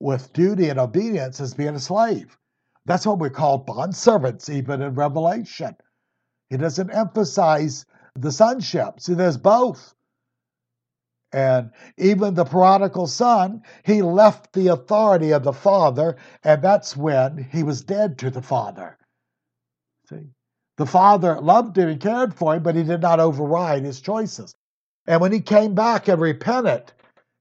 with 0.00 0.32
duty 0.32 0.68
and 0.68 0.78
obedience 0.78 1.40
as 1.40 1.54
being 1.54 1.74
a 1.74 1.80
slave. 1.80 2.36
That's 2.86 3.06
what 3.06 3.18
we 3.18 3.30
call 3.30 3.58
bond 3.58 3.96
servants, 3.96 4.50
even 4.50 4.82
in 4.82 4.94
Revelation. 4.94 5.74
He 6.50 6.56
doesn't 6.56 6.90
emphasize 6.90 7.86
the 8.14 8.30
sonship. 8.30 9.00
See, 9.00 9.14
there's 9.14 9.38
both. 9.38 9.94
And 11.32 11.70
even 11.98 12.34
the 12.34 12.44
prodigal 12.44 13.08
son, 13.08 13.62
he 13.84 14.02
left 14.02 14.52
the 14.52 14.68
authority 14.68 15.32
of 15.32 15.42
the 15.42 15.52
father, 15.52 16.16
and 16.44 16.62
that's 16.62 16.96
when 16.96 17.48
he 17.50 17.64
was 17.64 17.82
dead 17.82 18.18
to 18.18 18.30
the 18.30 18.42
father. 18.42 18.98
See? 20.08 20.28
The 20.76 20.86
father 20.86 21.40
loved 21.40 21.78
him 21.78 21.88
and 21.88 22.00
cared 22.00 22.34
for 22.34 22.54
him, 22.54 22.62
but 22.62 22.74
he 22.74 22.82
did 22.82 23.00
not 23.00 23.20
override 23.20 23.84
his 23.84 24.00
choices. 24.00 24.54
And 25.06 25.20
when 25.20 25.32
he 25.32 25.40
came 25.40 25.74
back 25.74 26.08
and 26.08 26.20
repented 26.20 26.92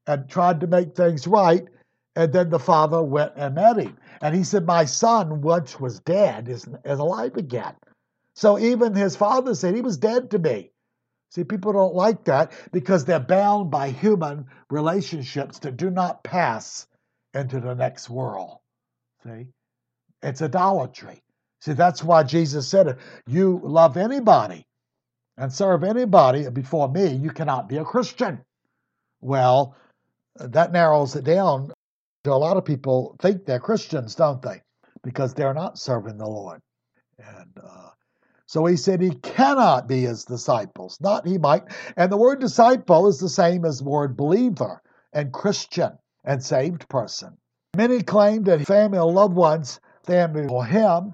and 0.05 0.29
tried 0.29 0.59
to 0.59 0.67
make 0.67 0.95
things 0.95 1.25
right, 1.25 1.67
and 2.15 2.31
then 2.31 2.49
the 2.49 2.59
father 2.59 3.01
went 3.01 3.33
and 3.35 3.55
met 3.55 3.77
him. 3.77 3.97
And 4.21 4.35
he 4.35 4.43
said, 4.43 4.65
My 4.65 4.85
son, 4.85 5.41
once 5.41 5.79
was 5.79 5.99
dead, 6.01 6.47
is, 6.47 6.67
is 6.85 6.99
alive 6.99 7.37
again. 7.37 7.73
So 8.35 8.59
even 8.59 8.93
his 8.93 9.15
father 9.15 9.55
said, 9.55 9.75
He 9.75 9.81
was 9.81 9.97
dead 9.97 10.29
to 10.31 10.39
me. 10.39 10.71
See, 11.31 11.43
people 11.43 11.73
don't 11.73 11.95
like 11.95 12.25
that 12.25 12.51
because 12.71 13.05
they're 13.05 13.19
bound 13.19 13.71
by 13.71 13.89
human 13.89 14.45
relationships 14.69 15.57
that 15.59 15.77
do 15.77 15.89
not 15.89 16.23
pass 16.23 16.85
into 17.33 17.59
the 17.59 17.73
next 17.73 18.09
world. 18.09 18.59
See? 19.23 19.47
It's 20.21 20.43
idolatry. 20.43 21.23
See, 21.63 21.72
that's 21.72 22.03
why 22.03 22.24
Jesus 22.24 22.67
said, 22.67 22.98
You 23.25 23.62
love 23.63 23.96
anybody 23.96 24.67
and 25.38 25.51
serve 25.51 25.86
anybody 25.86 26.50
before 26.50 26.89
me, 26.89 27.13
you 27.13 27.29
cannot 27.29 27.70
be 27.70 27.77
a 27.77 27.86
Christian. 27.86 28.43
Well, 29.22 29.74
that 30.36 30.74
narrows 30.74 31.15
it 31.15 31.24
down. 31.24 31.72
To 32.25 32.34
a 32.34 32.36
lot 32.36 32.58
of 32.58 32.65
people 32.65 33.15
think 33.22 33.46
they're 33.46 33.62
Christians, 33.62 34.13
don't 34.15 34.41
they? 34.41 34.62
Because 35.03 35.34
they're 35.34 35.53
not 35.53 35.79
serving 35.79 36.17
the 36.17 36.27
Lord. 36.27 36.60
And 37.17 37.58
uh, 37.63 37.91
so 38.46 38.65
he 38.65 38.75
said 38.75 39.00
he 39.00 39.12
cannot 39.12 39.88
be 39.88 40.01
his 40.01 40.25
disciples, 40.25 40.98
not 41.00 41.25
he 41.25 41.38
might. 41.38 41.63
And 41.96 42.12
the 42.12 42.17
word 42.17 42.41
disciple 42.41 43.08
is 43.08 43.20
the 43.20 43.29
same 43.29 43.63
as 43.63 43.77
the 43.77 43.86
word 43.86 44.17
believer 44.17 44.82
and 45.13 45.32
Christian 45.32 45.98
and 46.25 46.43
saved 46.43 46.89
person. 46.89 47.38
Many 47.77 48.01
claim 48.01 48.43
that 48.43 48.67
family 48.67 49.00
or 49.00 49.13
loved 49.13 49.36
ones 49.36 49.79
stand 50.03 50.34
before 50.34 50.65
him. 50.65 51.13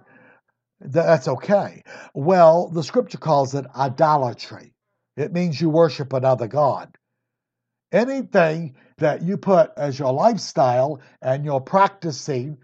That's 0.81 1.27
okay. 1.27 1.83
Well, 2.13 2.69
the 2.69 2.83
scripture 2.83 3.17
calls 3.17 3.53
it 3.53 3.65
idolatry. 3.75 4.73
It 5.17 5.33
means 5.33 5.59
you 5.59 5.69
worship 5.69 6.13
another 6.13 6.47
God. 6.47 6.95
Anything 7.91 8.75
that 8.97 9.21
you 9.23 9.35
put 9.37 9.71
as 9.75 9.99
your 9.99 10.13
lifestyle 10.13 11.01
and 11.21 11.43
you're 11.43 11.59
practicing 11.59 12.57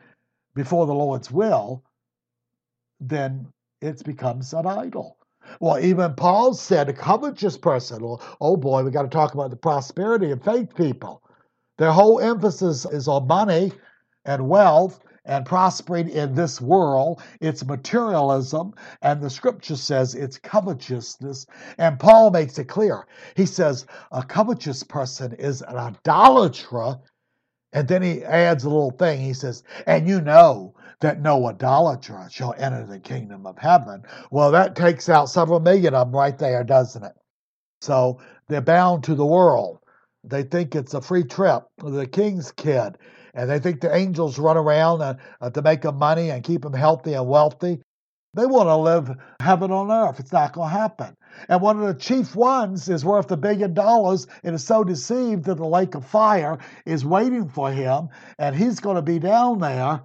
before 0.53 0.85
the 0.85 0.93
Lord's 0.93 1.29
will, 1.31 1.83
then 2.99 3.47
it 3.81 4.03
becomes 4.05 4.53
an 4.53 4.65
idol. 4.65 5.17
Well, 5.59 5.79
even 5.79 6.13
Paul 6.15 6.53
said 6.53 6.89
a 6.89 6.93
covetous 6.93 7.57
person, 7.57 8.03
well, 8.03 8.21
oh 8.39 8.55
boy, 8.55 8.83
we 8.83 8.91
got 8.91 9.03
to 9.03 9.09
talk 9.09 9.33
about 9.33 9.49
the 9.49 9.57
prosperity 9.57 10.31
of 10.31 10.43
faith 10.43 10.73
people. 10.75 11.21
Their 11.77 11.91
whole 11.91 12.19
emphasis 12.19 12.85
is 12.85 13.07
on 13.07 13.27
money 13.27 13.73
and 14.23 14.47
wealth 14.47 14.99
and 15.25 15.45
prospering 15.45 16.09
in 16.09 16.35
this 16.35 16.61
world. 16.61 17.21
It's 17.41 17.65
materialism, 17.65 18.73
and 19.01 19.21
the 19.21 19.29
scripture 19.29 19.75
says 19.75 20.15
it's 20.15 20.37
covetousness. 20.37 21.45
And 21.77 21.99
Paul 21.99 22.31
makes 22.31 22.57
it 22.59 22.65
clear. 22.65 23.07
He 23.35 23.45
says 23.45 23.85
a 24.11 24.23
covetous 24.23 24.83
person 24.83 25.33
is 25.33 25.61
an 25.61 25.77
idolater. 25.77 26.99
And 27.73 27.87
then 27.87 28.01
he 28.01 28.23
adds 28.23 28.63
a 28.63 28.69
little 28.69 28.91
thing. 28.91 29.19
He 29.19 29.33
says, 29.33 29.63
and 29.85 30.07
you 30.07 30.21
know 30.21 30.75
that 31.01 31.21
no 31.21 31.47
idolater 31.47 32.25
shall 32.31 32.55
enter 32.57 32.85
the 32.85 32.99
kingdom 32.99 33.45
of 33.45 33.57
heaven. 33.57 34.03
Well, 34.31 34.51
that 34.51 34.75
takes 34.75 35.09
out 35.09 35.29
several 35.29 35.59
million 35.59 35.93
of 35.93 36.07
them 36.07 36.15
right 36.15 36.37
there, 36.37 36.63
doesn't 36.63 37.03
it? 37.03 37.11
So 37.81 38.21
they're 38.47 38.61
bound 38.61 39.03
to 39.03 39.15
the 39.15 39.25
world. 39.25 39.79
They 40.23 40.43
think 40.43 40.73
it's 40.73 40.93
a 40.93 41.01
free 41.01 41.23
trip, 41.23 41.65
the 41.77 42.07
king's 42.07 42.51
kid, 42.51 42.97
and 43.35 43.49
they 43.49 43.59
think 43.59 43.81
the 43.81 43.93
angels 43.93 44.39
run 44.39 44.57
around 44.57 45.01
uh, 45.01 45.49
to 45.49 45.61
make 45.61 45.81
them 45.81 45.97
money 45.97 46.31
and 46.31 46.43
keep 46.43 46.61
them 46.61 46.73
healthy 46.73 47.13
and 47.13 47.27
wealthy. 47.27 47.81
They 48.33 48.45
want 48.45 48.67
to 48.67 48.75
live 48.75 49.11
heaven 49.39 49.71
on 49.71 49.91
earth. 49.91 50.19
It's 50.19 50.33
not 50.33 50.53
going 50.53 50.69
to 50.69 50.77
happen. 50.77 51.15
And 51.47 51.61
one 51.61 51.79
of 51.79 51.87
the 51.87 51.93
chief 51.93 52.35
ones 52.35 52.89
is 52.89 53.05
worth 53.05 53.31
a 53.31 53.37
billion 53.37 53.73
dollars 53.73 54.27
and 54.43 54.55
is 54.55 54.63
so 54.63 54.83
deceived 54.83 55.45
that 55.45 55.55
the 55.55 55.65
lake 55.65 55.95
of 55.95 56.05
fire 56.05 56.57
is 56.85 57.05
waiting 57.05 57.47
for 57.47 57.71
him, 57.71 58.09
and 58.39 58.55
he's 58.55 58.79
going 58.79 58.95
to 58.95 59.01
be 59.01 59.19
down 59.19 59.59
there 59.59 60.01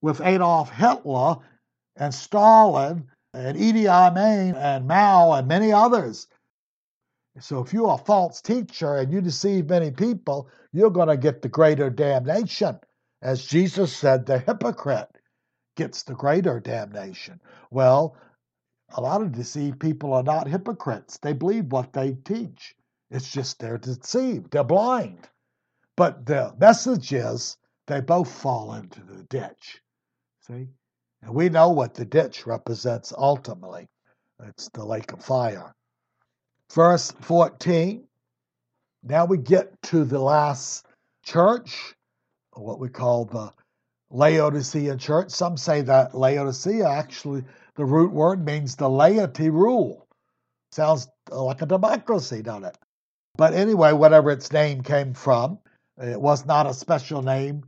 with 0.00 0.20
Adolf 0.20 0.70
Hitler 0.70 1.36
and 1.96 2.12
Stalin 2.12 3.08
and 3.34 3.56
Idi 3.56 3.86
Amin 3.86 4.54
and 4.54 4.86
Mao 4.86 5.32
and 5.32 5.48
many 5.48 5.72
others. 5.72 6.26
So 7.40 7.60
if 7.60 7.72
you're 7.72 7.94
a 7.94 7.98
false 7.98 8.40
teacher 8.42 8.96
and 8.96 9.12
you 9.12 9.20
deceive 9.20 9.68
many 9.68 9.90
people, 9.90 10.48
you're 10.72 10.90
going 10.90 11.08
to 11.08 11.16
get 11.16 11.42
the 11.42 11.48
greater 11.48 11.88
damnation. 11.90 12.78
As 13.22 13.44
Jesus 13.44 13.94
said, 13.96 14.26
the 14.26 14.38
hypocrite 14.38 15.08
gets 15.76 16.02
the 16.02 16.14
greater 16.14 16.60
damnation. 16.60 17.40
Well, 17.70 18.16
a 18.90 19.00
lot 19.00 19.22
of 19.22 19.32
deceived 19.32 19.80
people 19.80 20.12
are 20.12 20.22
not 20.22 20.46
hypocrites. 20.46 21.18
They 21.18 21.32
believe 21.32 21.72
what 21.72 21.92
they 21.92 22.14
teach. 22.14 22.74
It's 23.10 23.30
just 23.30 23.58
they're 23.58 23.78
deceived, 23.78 24.50
they're 24.50 24.64
blind. 24.64 25.28
But 25.96 26.26
the 26.26 26.54
message 26.58 27.12
is 27.12 27.56
they 27.86 28.00
both 28.00 28.30
fall 28.30 28.74
into 28.74 29.02
the 29.02 29.22
ditch. 29.24 29.80
See? 30.40 30.68
And 31.22 31.34
we 31.34 31.48
know 31.48 31.70
what 31.70 31.94
the 31.94 32.04
ditch 32.04 32.46
represents 32.46 33.12
ultimately 33.16 33.88
it's 34.48 34.68
the 34.70 34.84
lake 34.84 35.12
of 35.12 35.24
fire. 35.24 35.74
Verse 36.74 37.12
14. 37.20 38.04
Now 39.02 39.24
we 39.26 39.38
get 39.38 39.80
to 39.82 40.04
the 40.04 40.20
last 40.20 40.86
church, 41.24 41.94
what 42.54 42.78
we 42.78 42.88
call 42.88 43.26
the 43.26 43.52
Laodicean 44.10 44.98
church. 44.98 45.30
Some 45.30 45.56
say 45.56 45.82
that 45.82 46.14
Laodicea 46.14 46.88
actually, 46.88 47.44
the 47.74 47.84
root 47.84 48.12
word 48.12 48.44
means 48.44 48.76
the 48.76 48.88
laity 48.88 49.50
rule. 49.50 50.06
Sounds 50.70 51.08
like 51.30 51.62
a 51.62 51.66
democracy, 51.66 52.42
doesn't 52.42 52.64
it? 52.64 52.78
But 53.36 53.54
anyway, 53.54 53.92
whatever 53.92 54.30
its 54.30 54.52
name 54.52 54.82
came 54.82 55.14
from, 55.14 55.58
it 55.98 56.20
was 56.20 56.46
not 56.46 56.66
a 56.66 56.74
special 56.74 57.22
name 57.22 57.64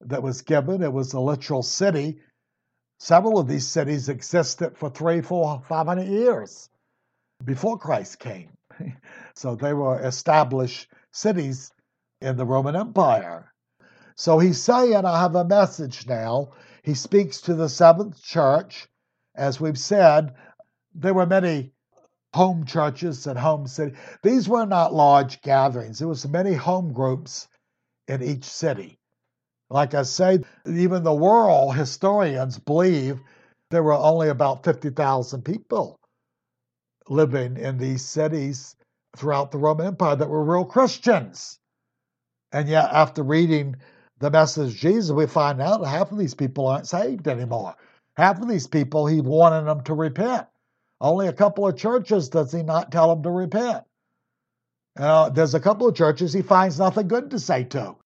that 0.00 0.22
was 0.22 0.42
given, 0.42 0.82
it 0.82 0.92
was 0.92 1.12
a 1.12 1.20
literal 1.20 1.62
city 1.62 2.20
Several 3.00 3.38
of 3.38 3.48
these 3.48 3.66
cities 3.66 4.10
existed 4.10 4.76
for 4.76 4.90
three, 4.90 5.22
four, 5.22 5.62
five 5.66 5.86
hundred 5.86 6.08
years 6.08 6.68
before 7.44 7.78
Christ 7.78 8.18
came. 8.18 8.50
so 9.34 9.54
they 9.54 9.74
were 9.74 10.00
established 10.00 10.90
cities 11.12 11.72
in 12.20 12.36
the 12.36 12.44
Roman 12.44 12.76
Empire. 12.76 13.52
So 14.14 14.38
he's 14.38 14.62
saying, 14.62 15.04
I 15.04 15.20
have 15.20 15.34
a 15.34 15.44
message 15.44 16.06
now. 16.06 16.52
He 16.82 16.94
speaks 16.94 17.40
to 17.42 17.54
the 17.54 17.68
seventh 17.68 18.22
church. 18.22 18.88
As 19.34 19.60
we've 19.60 19.78
said, 19.78 20.34
there 20.94 21.14
were 21.14 21.26
many 21.26 21.72
home 22.34 22.64
churches 22.64 23.26
and 23.26 23.38
home 23.38 23.66
cities. 23.66 23.96
These 24.22 24.48
were 24.48 24.66
not 24.66 24.94
large 24.94 25.40
gatherings. 25.40 25.98
There 25.98 26.08
was 26.08 26.28
many 26.28 26.54
home 26.54 26.92
groups 26.92 27.48
in 28.08 28.22
each 28.22 28.44
city. 28.44 28.98
Like 29.68 29.94
I 29.94 30.02
say, 30.02 30.40
even 30.66 31.04
the 31.04 31.14
world 31.14 31.76
historians 31.76 32.58
believe 32.58 33.20
there 33.70 33.84
were 33.84 33.94
only 33.94 34.28
about 34.28 34.64
50,000 34.64 35.42
people 35.44 35.99
living 37.10 37.58
in 37.58 37.78
these 37.78 38.04
cities 38.04 38.76
throughout 39.16 39.52
the 39.52 39.58
Roman 39.58 39.88
Empire 39.88 40.16
that 40.16 40.30
were 40.30 40.44
real 40.44 40.64
Christians. 40.64 41.58
And 42.52 42.68
yet, 42.68 42.90
after 42.92 43.22
reading 43.22 43.76
the 44.20 44.30
message 44.30 44.72
of 44.74 44.78
Jesus, 44.78 45.12
we 45.12 45.26
find 45.26 45.62
out 45.62 45.86
half 45.86 46.12
of 46.12 46.18
these 46.18 46.34
people 46.34 46.68
aren't 46.68 46.88
saved 46.88 47.28
anymore. 47.28 47.76
Half 48.16 48.42
of 48.42 48.48
these 48.48 48.68
people, 48.68 49.06
he 49.06 49.20
wanted 49.20 49.66
them 49.66 49.82
to 49.84 49.94
repent. 49.94 50.46
Only 51.00 51.28
a 51.28 51.34
couple 51.34 51.66
of 51.68 51.76
churches 51.76 52.30
does 52.30 52.52
he 52.52 52.62
not 52.62 52.92
tell 52.92 53.14
them 53.14 53.24
to 53.24 53.30
repent. 53.30 53.84
Uh, 54.98 55.30
there's 55.30 55.54
a 55.54 55.60
couple 55.60 55.88
of 55.88 55.96
churches 55.96 56.32
he 56.32 56.42
finds 56.42 56.78
nothing 56.78 57.08
good 57.08 57.30
to 57.30 57.38
say 57.38 57.64
to. 57.64 57.96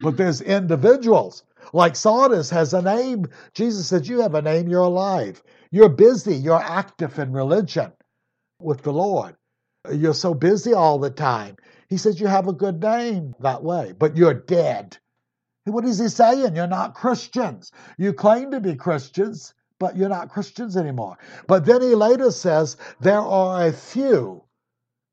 But 0.00 0.16
there's 0.16 0.40
individuals 0.40 1.44
Like 1.72 1.96
Sardis 1.96 2.50
has 2.50 2.74
a 2.74 2.82
name. 2.82 3.26
Jesus 3.54 3.88
said, 3.88 4.06
You 4.06 4.20
have 4.22 4.34
a 4.34 4.42
name, 4.42 4.68
you're 4.68 4.80
alive. 4.82 5.42
You're 5.70 5.90
busy, 5.90 6.34
you're 6.36 6.62
active 6.62 7.18
in 7.18 7.32
religion 7.32 7.92
with 8.60 8.82
the 8.82 8.92
Lord. 8.92 9.36
You're 9.92 10.14
so 10.14 10.34
busy 10.34 10.72
all 10.72 10.98
the 10.98 11.10
time. 11.10 11.56
He 11.88 11.96
says, 11.96 12.20
You 12.20 12.26
have 12.26 12.48
a 12.48 12.52
good 12.52 12.80
name 12.80 13.34
that 13.40 13.62
way, 13.62 13.92
but 13.98 14.16
you're 14.16 14.34
dead. 14.34 14.96
What 15.64 15.84
is 15.84 15.98
he 15.98 16.08
saying? 16.08 16.56
You're 16.56 16.66
not 16.66 16.94
Christians. 16.94 17.70
You 17.98 18.12
claim 18.12 18.50
to 18.50 18.60
be 18.60 18.74
Christians, 18.74 19.54
but 19.78 19.96
you're 19.96 20.08
not 20.08 20.30
Christians 20.30 20.76
anymore. 20.76 21.18
But 21.46 21.64
then 21.64 21.82
he 21.82 21.94
later 21.94 22.30
says, 22.30 22.76
There 23.00 23.20
are 23.20 23.66
a 23.66 23.72
few 23.72 24.44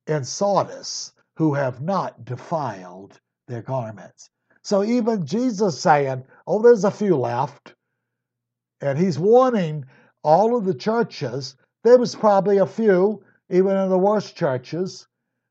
in 0.07 0.23
Sardis 0.23 1.13
who 1.35 1.53
have 1.53 1.81
not 1.81 2.25
defiled 2.25 3.19
their 3.47 3.61
garments. 3.61 4.29
So 4.63 4.83
even 4.83 5.25
Jesus 5.25 5.79
saying, 5.79 6.25
Oh, 6.45 6.61
there's 6.61 6.83
a 6.83 6.91
few 6.91 7.15
left. 7.17 7.73
And 8.81 8.97
he's 8.97 9.17
warning 9.17 9.85
all 10.23 10.57
of 10.57 10.65
the 10.65 10.73
churches. 10.73 11.55
There 11.83 11.97
was 11.97 12.15
probably 12.15 12.57
a 12.57 12.65
few, 12.65 13.23
even 13.49 13.77
in 13.77 13.89
the 13.89 13.97
worst 13.97 14.35
churches. 14.35 15.07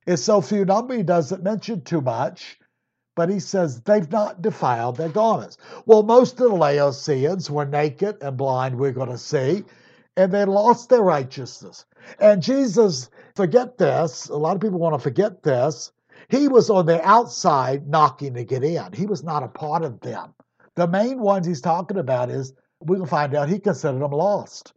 It's 0.06 0.22
so 0.22 0.40
few 0.40 0.64
number, 0.64 0.96
he 0.96 1.02
doesn't 1.02 1.42
mention 1.42 1.82
too 1.82 2.00
much. 2.00 2.58
But 3.16 3.30
he 3.30 3.40
says 3.40 3.80
they've 3.80 4.10
not 4.10 4.42
defiled 4.42 4.96
their 4.96 5.08
garments. 5.08 5.56
Well, 5.86 6.02
most 6.02 6.32
of 6.32 6.50
the 6.50 6.56
Laodiceans 6.56 7.50
were 7.50 7.64
naked 7.64 8.18
and 8.20 8.36
blind, 8.36 8.78
we're 8.78 8.92
going 8.92 9.10
to 9.10 9.16
see, 9.16 9.64
and 10.18 10.30
they 10.30 10.44
lost 10.44 10.90
their 10.90 11.02
righteousness. 11.02 11.86
And 12.20 12.42
Jesus, 12.42 13.08
forget 13.34 13.78
this, 13.78 14.28
a 14.28 14.36
lot 14.36 14.54
of 14.54 14.60
people 14.60 14.78
want 14.78 14.94
to 14.94 14.98
forget 14.98 15.42
this. 15.42 15.92
He 16.28 16.48
was 16.48 16.68
on 16.68 16.86
the 16.86 17.02
outside 17.06 17.88
knocking 17.88 18.34
to 18.34 18.44
get 18.44 18.62
in. 18.62 18.92
He 18.92 19.06
was 19.06 19.24
not 19.24 19.42
a 19.42 19.48
part 19.48 19.82
of 19.82 20.00
them. 20.00 20.34
The 20.74 20.86
main 20.86 21.18
ones 21.18 21.46
he's 21.46 21.62
talking 21.62 21.96
about 21.96 22.30
is 22.30 22.52
we 22.80 22.98
can 22.98 23.06
find 23.06 23.34
out 23.34 23.48
he 23.48 23.58
considered 23.58 24.02
them 24.02 24.10
lost. 24.10 24.74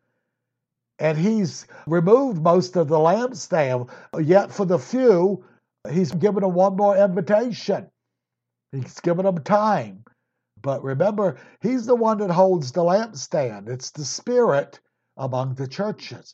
And 1.00 1.18
he's 1.18 1.66
removed 1.88 2.42
most 2.42 2.76
of 2.76 2.90
the 2.90 2.98
lampstand. 2.98 3.90
Yet 4.22 4.52
for 4.52 4.66
the 4.66 4.80
few, 4.80 5.46
he's 5.90 6.12
given 6.12 6.42
them 6.44 6.54
one 6.54 6.76
more 6.76 6.98
invitation. 6.98 7.90
He's 8.72 9.00
given 9.00 9.26
them 9.26 9.44
time. 9.44 10.04
But 10.62 10.84
remember, 10.84 11.38
he's 11.62 11.86
the 11.86 11.96
one 11.96 12.18
that 12.18 12.32
holds 12.32 12.72
the 12.72 12.84
lampstand. 12.84 13.70
It's 13.70 13.92
the 13.92 14.04
spirit 14.04 14.80
among 15.18 15.56
the 15.56 15.68
churches. 15.68 16.34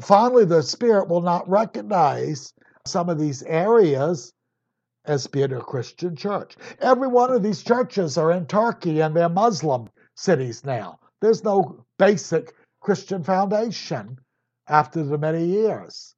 Finally, 0.00 0.46
the 0.46 0.62
spirit 0.62 1.08
will 1.08 1.20
not 1.20 1.48
recognize 1.48 2.54
some 2.86 3.08
of 3.08 3.18
these 3.18 3.42
areas 3.42 4.32
as 5.04 5.26
being 5.26 5.52
a 5.52 5.60
Christian 5.60 6.16
church. 6.16 6.56
Every 6.80 7.08
one 7.08 7.32
of 7.32 7.42
these 7.42 7.62
churches 7.62 8.16
are 8.16 8.32
in 8.32 8.46
Turkey 8.46 9.00
and 9.00 9.14
they're 9.14 9.28
Muslim 9.28 9.90
cities 10.16 10.64
now. 10.64 10.98
There's 11.20 11.44
no 11.44 11.84
basic 11.98 12.54
Christian 12.80 13.22
foundation 13.22 14.18
after 14.68 15.02
the 15.02 15.18
many 15.18 15.44
years. 15.44 16.14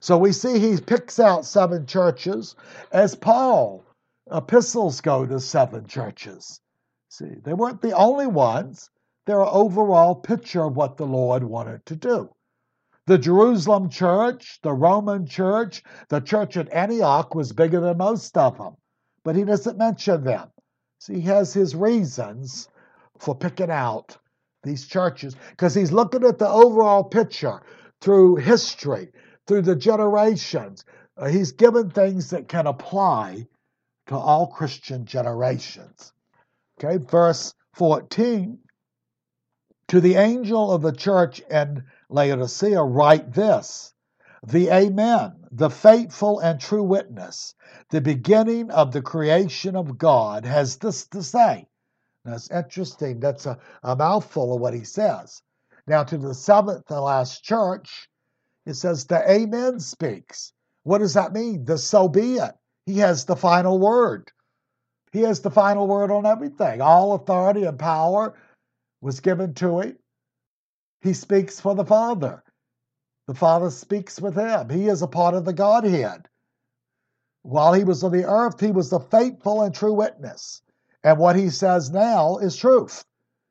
So 0.00 0.18
we 0.18 0.32
see 0.32 0.58
he 0.58 0.80
picks 0.80 1.20
out 1.20 1.44
seven 1.44 1.86
churches 1.86 2.56
as 2.90 3.14
Paul 3.14 3.84
epistles 4.32 5.00
go 5.00 5.26
to 5.26 5.40
seven 5.40 5.86
churches. 5.86 6.60
See, 7.08 7.34
they 7.44 7.54
weren't 7.54 7.82
the 7.82 7.92
only 7.92 8.26
ones. 8.26 8.90
They're 9.26 9.42
an 9.42 9.48
overall 9.50 10.14
picture 10.14 10.64
of 10.64 10.76
what 10.76 10.96
the 10.96 11.06
Lord 11.06 11.44
wanted 11.44 11.84
to 11.86 11.96
do. 11.96 12.30
The 13.06 13.18
Jerusalem 13.18 13.88
church, 13.88 14.60
the 14.62 14.72
Roman 14.72 15.26
church, 15.26 15.82
the 16.08 16.20
church 16.20 16.56
at 16.56 16.72
Antioch 16.72 17.34
was 17.34 17.52
bigger 17.52 17.80
than 17.80 17.98
most 17.98 18.36
of 18.38 18.58
them, 18.58 18.76
but 19.24 19.36
he 19.36 19.44
doesn't 19.44 19.78
mention 19.78 20.24
them. 20.24 20.50
See, 21.00 21.14
he 21.14 21.22
has 21.22 21.52
his 21.52 21.74
reasons 21.74 22.68
for 23.18 23.34
picking 23.34 23.70
out 23.70 24.16
these 24.62 24.86
churches 24.86 25.36
because 25.50 25.74
he's 25.74 25.92
looking 25.92 26.24
at 26.24 26.38
the 26.38 26.48
overall 26.48 27.04
picture 27.04 27.60
through 28.00 28.36
history, 28.36 29.12
through 29.46 29.62
the 29.62 29.76
generations. 29.76 30.84
Uh, 31.16 31.26
he's 31.26 31.52
given 31.52 31.90
things 31.90 32.30
that 32.30 32.48
can 32.48 32.66
apply 32.66 33.46
to 34.06 34.16
all 34.16 34.46
Christian 34.46 35.04
generations. 35.06 36.12
Okay, 36.82 37.04
verse 37.04 37.54
14 37.74 38.58
To 39.88 40.00
the 40.00 40.16
angel 40.16 40.72
of 40.72 40.82
the 40.82 40.92
church 40.92 41.40
in 41.50 41.84
Laodicea, 42.08 42.82
write 42.82 43.32
this 43.32 43.94
The 44.46 44.70
Amen, 44.70 45.44
the 45.50 45.70
faithful 45.70 46.40
and 46.40 46.60
true 46.60 46.82
witness, 46.82 47.54
the 47.90 48.00
beginning 48.00 48.70
of 48.70 48.92
the 48.92 49.02
creation 49.02 49.76
of 49.76 49.98
God, 49.98 50.44
has 50.44 50.76
this 50.76 51.06
to 51.08 51.22
say. 51.22 51.68
That's 52.24 52.50
interesting. 52.50 53.20
That's 53.20 53.46
a, 53.46 53.58
a 53.82 53.96
mouthful 53.96 54.54
of 54.54 54.60
what 54.60 54.74
he 54.74 54.84
says. 54.84 55.42
Now, 55.86 56.04
to 56.04 56.16
the 56.16 56.34
seventh 56.34 56.90
and 56.90 57.00
last 57.00 57.42
church, 57.42 58.08
it 58.66 58.74
says, 58.74 59.06
The 59.06 59.28
Amen 59.28 59.80
speaks. 59.80 60.52
What 60.84 60.98
does 60.98 61.14
that 61.14 61.32
mean? 61.32 61.64
The 61.64 61.78
so 61.78 62.08
be 62.08 62.36
it. 62.36 62.52
He 62.86 62.98
has 62.98 63.24
the 63.24 63.36
final 63.36 63.78
word. 63.78 64.30
He 65.12 65.20
has 65.22 65.40
the 65.40 65.50
final 65.50 65.86
word 65.86 66.10
on 66.10 66.26
everything. 66.26 66.80
All 66.80 67.14
authority 67.14 67.64
and 67.64 67.78
power 67.78 68.34
was 69.00 69.20
given 69.20 69.54
to 69.54 69.80
him. 69.80 69.98
He 71.02 71.12
speaks 71.12 71.60
for 71.60 71.74
the 71.74 71.84
Father. 71.84 72.42
The 73.26 73.34
Father 73.34 73.70
speaks 73.70 74.20
with 74.20 74.36
him. 74.36 74.68
He 74.68 74.88
is 74.88 75.02
a 75.02 75.08
part 75.08 75.34
of 75.34 75.44
the 75.44 75.52
Godhead. 75.52 76.28
While 77.42 77.72
he 77.72 77.84
was 77.84 78.04
on 78.04 78.12
the 78.12 78.24
earth, 78.24 78.60
he 78.60 78.70
was 78.70 78.90
the 78.90 79.00
faithful 79.00 79.62
and 79.62 79.74
true 79.74 79.92
witness. 79.92 80.62
And 81.04 81.18
what 81.18 81.36
he 81.36 81.50
says 81.50 81.90
now 81.90 82.36
is 82.38 82.56
truth. 82.56 83.04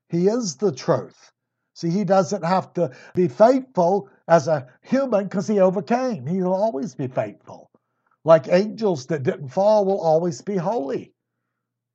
He 0.09 0.27
is 0.27 0.55
the 0.57 0.71
truth. 0.71 1.31
See, 1.73 1.89
he 1.89 2.03
doesn't 2.03 2.43
have 2.43 2.73
to 2.73 2.91
be 3.15 3.27
faithful 3.27 4.09
as 4.27 4.47
a 4.47 4.67
human 4.81 5.25
because 5.25 5.47
he 5.47 5.59
overcame. 5.59 6.27
He'll 6.27 6.53
always 6.53 6.95
be 6.95 7.07
faithful. 7.07 7.69
Like 8.23 8.47
angels 8.47 9.07
that 9.07 9.23
didn't 9.23 9.47
fall 9.47 9.85
will 9.85 9.99
always 9.99 10.41
be 10.41 10.57
holy. 10.57 11.13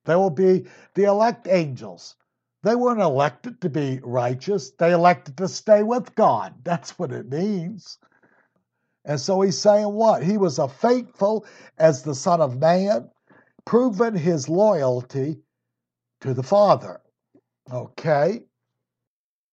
They 0.05 0.15
will 0.15 0.29
be 0.29 0.67
the 0.93 1.05
elect 1.05 1.47
angels. 1.47 2.15
They 2.63 2.75
weren't 2.75 3.01
elected 3.01 3.61
to 3.61 3.69
be 3.69 3.99
righteous, 4.03 4.71
they 4.71 4.91
elected 4.91 5.37
to 5.37 5.47
stay 5.47 5.83
with 5.83 6.15
God. 6.15 6.55
That's 6.63 6.97
what 6.97 7.11
it 7.11 7.29
means. 7.29 7.97
And 9.05 9.19
so 9.21 9.41
he's 9.41 9.57
saying 9.57 9.93
what? 9.93 10.23
He 10.23 10.37
was 10.37 10.59
a 10.59 10.67
faithful 10.67 11.45
as 11.77 12.03
the 12.03 12.15
Son 12.15 12.41
of 12.41 12.59
Man, 12.59 13.09
proven 13.63 14.15
his 14.15 14.49
loyalty 14.49 15.39
to 16.27 16.33
the 16.33 16.43
Father. 16.43 16.99
Okay. 17.71 18.41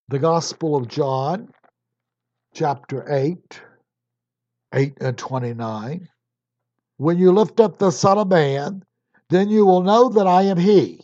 The 0.08 0.18
Gospel 0.18 0.76
of 0.76 0.88
John, 0.88 1.48
chapter 2.52 3.04
8, 3.08 3.60
8 4.74 4.98
and 5.00 5.16
29. 5.16 6.08
When 6.96 7.18
you 7.18 7.32
lift 7.32 7.60
up 7.60 7.78
the 7.78 7.90
Son 7.90 8.18
of 8.18 8.28
Man, 8.28 8.84
then 9.30 9.48
you 9.48 9.64
will 9.64 9.82
know 9.82 10.08
that 10.10 10.26
I 10.26 10.42
am 10.42 10.58
He 10.58 11.00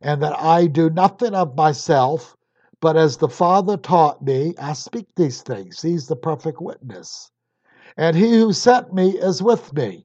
and 0.00 0.20
that 0.22 0.38
I 0.38 0.66
do 0.66 0.90
nothing 0.90 1.34
of 1.34 1.56
myself, 1.56 2.36
but 2.80 2.96
as 2.96 3.16
the 3.16 3.28
Father 3.28 3.76
taught 3.76 4.22
me, 4.22 4.54
I 4.58 4.72
speak 4.72 5.06
these 5.14 5.40
things. 5.42 5.80
He's 5.80 6.08
the 6.08 6.16
perfect 6.16 6.60
witness. 6.60 7.30
And 7.96 8.16
he 8.16 8.32
who 8.32 8.52
sent 8.52 8.92
me 8.92 9.10
is 9.10 9.42
with 9.42 9.72
me. 9.72 10.04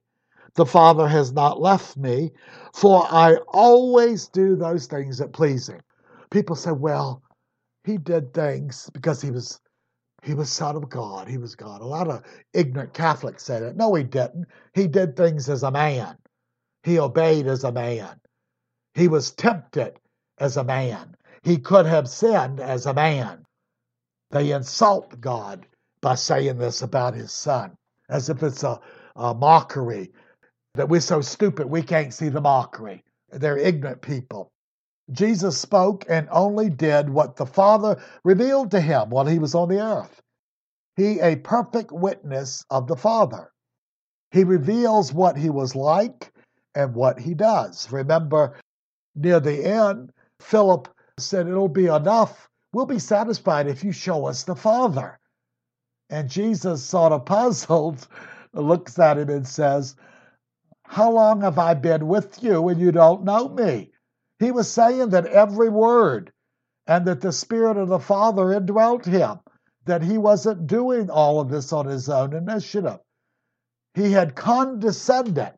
The 0.58 0.66
Father 0.66 1.06
has 1.06 1.32
not 1.32 1.60
left 1.60 1.96
me, 1.96 2.32
for 2.74 3.06
I 3.08 3.36
always 3.46 4.26
do 4.26 4.56
those 4.56 4.88
things 4.88 5.18
that 5.18 5.32
please 5.32 5.68
him. 5.68 5.80
People 6.32 6.56
say, 6.56 6.72
well, 6.72 7.22
he 7.84 7.96
did 7.96 8.34
things 8.34 8.90
because 8.92 9.22
he 9.22 9.30
was 9.30 9.60
he 10.24 10.34
was 10.34 10.50
son 10.50 10.74
of 10.74 10.90
God. 10.90 11.28
He 11.28 11.38
was 11.38 11.54
God. 11.54 11.80
A 11.80 11.86
lot 11.86 12.08
of 12.08 12.24
ignorant 12.52 12.92
Catholics 12.92 13.44
say 13.44 13.60
that. 13.60 13.76
No, 13.76 13.94
he 13.94 14.02
didn't. 14.02 14.46
He 14.74 14.88
did 14.88 15.16
things 15.16 15.48
as 15.48 15.62
a 15.62 15.70
man. 15.70 16.16
He 16.82 16.98
obeyed 16.98 17.46
as 17.46 17.62
a 17.62 17.70
man. 17.70 18.18
He 18.94 19.06
was 19.06 19.30
tempted 19.30 19.96
as 20.38 20.56
a 20.56 20.64
man. 20.64 21.14
He 21.44 21.58
could 21.58 21.86
have 21.86 22.08
sinned 22.08 22.58
as 22.58 22.86
a 22.86 22.94
man. 22.94 23.44
They 24.32 24.50
insult 24.50 25.20
God 25.20 25.68
by 26.00 26.16
saying 26.16 26.58
this 26.58 26.82
about 26.82 27.14
his 27.14 27.30
son, 27.30 27.76
as 28.08 28.28
if 28.28 28.42
it's 28.42 28.64
a, 28.64 28.80
a 29.14 29.32
mockery 29.34 30.10
that 30.78 30.88
we're 30.88 31.00
so 31.00 31.20
stupid 31.20 31.66
we 31.66 31.82
can't 31.82 32.14
see 32.14 32.28
the 32.28 32.40
mockery. 32.40 33.02
They're 33.30 33.58
ignorant 33.58 34.00
people. 34.00 34.52
Jesus 35.10 35.58
spoke 35.58 36.04
and 36.08 36.28
only 36.30 36.70
did 36.70 37.10
what 37.10 37.34
the 37.34 37.46
Father 37.46 38.00
revealed 38.22 38.70
to 38.70 38.80
him 38.80 39.10
while 39.10 39.26
he 39.26 39.40
was 39.40 39.56
on 39.56 39.68
the 39.68 39.80
earth. 39.80 40.22
He, 40.94 41.18
a 41.18 41.34
perfect 41.34 41.90
witness 41.90 42.64
of 42.70 42.86
the 42.86 42.96
Father. 42.96 43.50
He 44.30 44.44
reveals 44.44 45.12
what 45.12 45.36
he 45.36 45.50
was 45.50 45.74
like 45.74 46.32
and 46.76 46.94
what 46.94 47.18
he 47.18 47.34
does. 47.34 47.90
Remember, 47.90 48.54
near 49.16 49.40
the 49.40 49.64
end, 49.64 50.12
Philip 50.40 50.86
said, 51.18 51.48
It'll 51.48 51.68
be 51.68 51.86
enough. 51.86 52.48
We'll 52.72 52.86
be 52.86 53.00
satisfied 53.00 53.66
if 53.66 53.82
you 53.82 53.90
show 53.90 54.26
us 54.26 54.44
the 54.44 54.54
Father. 54.54 55.18
And 56.08 56.30
Jesus, 56.30 56.84
sort 56.84 57.12
of 57.12 57.26
puzzled, 57.26 58.06
looks 58.52 58.96
at 59.00 59.18
him 59.18 59.28
and 59.28 59.46
says, 59.46 59.96
How 60.88 61.10
long 61.12 61.42
have 61.42 61.58
I 61.58 61.74
been 61.74 62.08
with 62.08 62.42
you 62.42 62.66
and 62.68 62.80
you 62.80 62.92
don't 62.92 63.22
know 63.22 63.48
me? 63.48 63.92
He 64.38 64.50
was 64.50 64.70
saying 64.70 65.10
that 65.10 65.26
every 65.26 65.68
word 65.68 66.32
and 66.86 67.06
that 67.06 67.20
the 67.20 67.32
Spirit 67.32 67.76
of 67.76 67.88
the 67.88 67.98
Father 67.98 68.52
indwelt 68.52 69.04
him, 69.04 69.38
that 69.84 70.02
he 70.02 70.16
wasn't 70.16 70.66
doing 70.66 71.10
all 71.10 71.40
of 71.40 71.50
this 71.50 71.74
on 71.74 71.86
his 71.86 72.08
own 72.08 72.32
initiative. 72.32 73.00
He 73.94 74.12
had 74.12 74.34
condescended. 74.34 75.52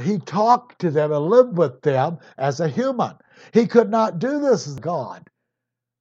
He 0.00 0.18
talked 0.18 0.80
to 0.80 0.90
them 0.90 1.12
and 1.12 1.26
lived 1.26 1.58
with 1.58 1.82
them 1.82 2.18
as 2.38 2.60
a 2.60 2.68
human. 2.68 3.16
He 3.52 3.66
could 3.66 3.90
not 3.90 4.18
do 4.18 4.40
this 4.40 4.66
as 4.66 4.76
God. 4.76 5.28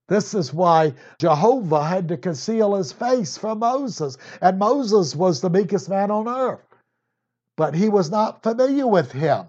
This 0.08 0.34
is 0.34 0.54
why 0.54 0.94
Jehovah 1.20 1.84
had 1.84 2.08
to 2.10 2.18
conceal 2.18 2.76
his 2.76 2.94
face 2.94 3.38
from 3.38 3.60
Moses. 3.60 4.18
And 4.42 4.60
Moses 4.60 5.16
was 5.16 5.42
the 5.42 5.50
meekest 5.50 5.90
man 5.90 6.10
on 6.10 6.30
earth. 6.30 6.62
But 7.58 7.76
he 7.76 7.90
was 7.90 8.10
not 8.10 8.44
familiar 8.44 8.88
with 8.88 9.12
him. 9.12 9.48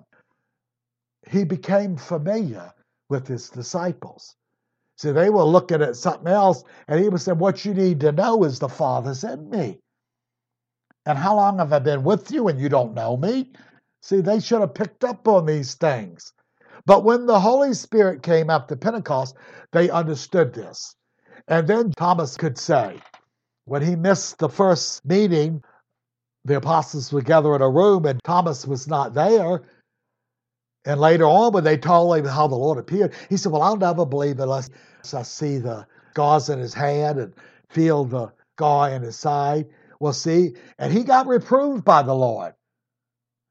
He 1.28 1.44
became 1.44 1.96
familiar 1.96 2.72
with 3.08 3.26
his 3.26 3.48
disciples. 3.50 4.34
See, 4.96 5.12
they 5.12 5.30
were 5.30 5.44
looking 5.44 5.82
at 5.82 5.96
something 5.96 6.28
else, 6.28 6.64
and 6.88 7.00
he 7.00 7.08
was 7.08 7.22
saying, 7.22 7.38
What 7.38 7.64
you 7.64 7.74
need 7.74 8.00
to 8.00 8.12
know 8.12 8.44
is 8.44 8.58
the 8.58 8.68
Father's 8.68 9.24
in 9.24 9.50
me. 9.50 9.80
And 11.06 11.18
how 11.18 11.36
long 11.36 11.58
have 11.58 11.72
I 11.72 11.78
been 11.78 12.04
with 12.04 12.30
you 12.30 12.48
and 12.48 12.60
you 12.60 12.68
don't 12.68 12.94
know 12.94 13.16
me? 13.16 13.52
See, 14.02 14.20
they 14.20 14.40
should 14.40 14.60
have 14.60 14.74
picked 14.74 15.04
up 15.04 15.26
on 15.26 15.46
these 15.46 15.74
things. 15.74 16.32
But 16.86 17.04
when 17.04 17.26
the 17.26 17.40
Holy 17.40 17.74
Spirit 17.74 18.22
came 18.22 18.50
after 18.50 18.76
Pentecost, 18.76 19.36
they 19.72 19.90
understood 19.90 20.52
this. 20.52 20.94
And 21.48 21.66
then 21.66 21.90
Thomas 21.92 22.36
could 22.36 22.58
say, 22.58 23.00
when 23.64 23.82
he 23.82 23.96
missed 23.96 24.38
the 24.38 24.48
first 24.48 25.04
meeting, 25.04 25.62
the 26.44 26.56
apostles 26.56 27.12
were 27.12 27.22
gathered 27.22 27.56
in 27.56 27.62
a 27.62 27.70
room 27.70 28.04
and 28.06 28.22
Thomas 28.24 28.66
was 28.66 28.88
not 28.88 29.14
there. 29.14 29.62
And 30.84 31.00
later 31.00 31.24
on, 31.24 31.52
when 31.52 31.62
they 31.64 31.76
told 31.76 32.16
him 32.16 32.24
how 32.24 32.48
the 32.48 32.56
Lord 32.56 32.78
appeared, 32.78 33.14
he 33.28 33.36
said, 33.36 33.52
Well, 33.52 33.62
I'll 33.62 33.76
never 33.76 34.04
believe 34.04 34.40
unless 34.40 34.68
I 35.14 35.22
see 35.22 35.58
the 35.58 35.86
gauze 36.14 36.48
in 36.48 36.58
his 36.58 36.74
hand 36.74 37.18
and 37.18 37.32
feel 37.70 38.04
the 38.04 38.32
gall 38.56 38.84
in 38.84 39.02
his 39.02 39.16
side. 39.16 39.66
Well, 40.00 40.12
see, 40.12 40.54
and 40.78 40.92
he 40.92 41.04
got 41.04 41.28
reproved 41.28 41.84
by 41.84 42.02
the 42.02 42.14
Lord. 42.14 42.54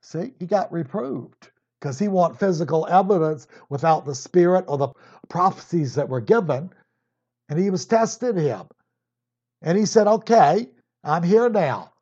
See, 0.01 0.33
he 0.39 0.45
got 0.45 0.71
reproved 0.73 1.49
because 1.79 1.97
he 1.97 2.09
want 2.09 2.39
physical 2.39 2.85
evidence 2.87 3.47
without 3.69 4.05
the 4.05 4.15
spirit 4.15 4.65
or 4.67 4.77
the 4.77 4.89
prophecies 5.29 5.95
that 5.95 6.09
were 6.09 6.21
given. 6.21 6.71
And 7.47 7.57
he 7.57 7.69
was 7.69 7.85
testing 7.85 8.35
him. 8.35 8.67
And 9.61 9.77
he 9.77 9.85
said, 9.85 10.07
Okay, 10.07 10.67
I'm 11.03 11.23
here 11.23 11.49
now. 11.49 11.93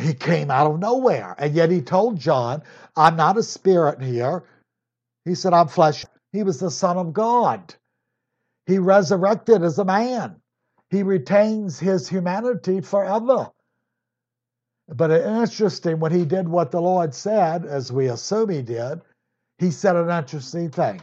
He 0.00 0.14
came 0.14 0.50
out 0.50 0.70
of 0.70 0.80
nowhere. 0.80 1.34
And 1.38 1.54
yet 1.54 1.70
he 1.70 1.80
told 1.80 2.18
John, 2.18 2.62
I'm 2.96 3.16
not 3.16 3.38
a 3.38 3.42
spirit 3.42 4.02
here. 4.02 4.44
He 5.24 5.34
said, 5.34 5.52
I'm 5.54 5.68
flesh. 5.68 6.04
He 6.32 6.42
was 6.42 6.60
the 6.60 6.70
Son 6.70 6.98
of 6.98 7.12
God. 7.12 7.74
He 8.66 8.78
resurrected 8.78 9.62
as 9.62 9.78
a 9.78 9.84
man. 9.84 10.36
He 10.90 11.02
retains 11.02 11.78
his 11.78 12.08
humanity 12.08 12.80
forever. 12.80 13.50
But 14.88 15.10
interesting 15.10 15.98
when 16.00 16.12
he 16.12 16.24
did 16.26 16.48
what 16.48 16.70
the 16.70 16.80
Lord 16.80 17.14
said, 17.14 17.64
as 17.64 17.90
we 17.90 18.08
assume 18.08 18.50
he 18.50 18.62
did, 18.62 19.00
he 19.58 19.70
said 19.70 19.96
an 19.96 20.10
interesting 20.10 20.70
thing. 20.70 21.00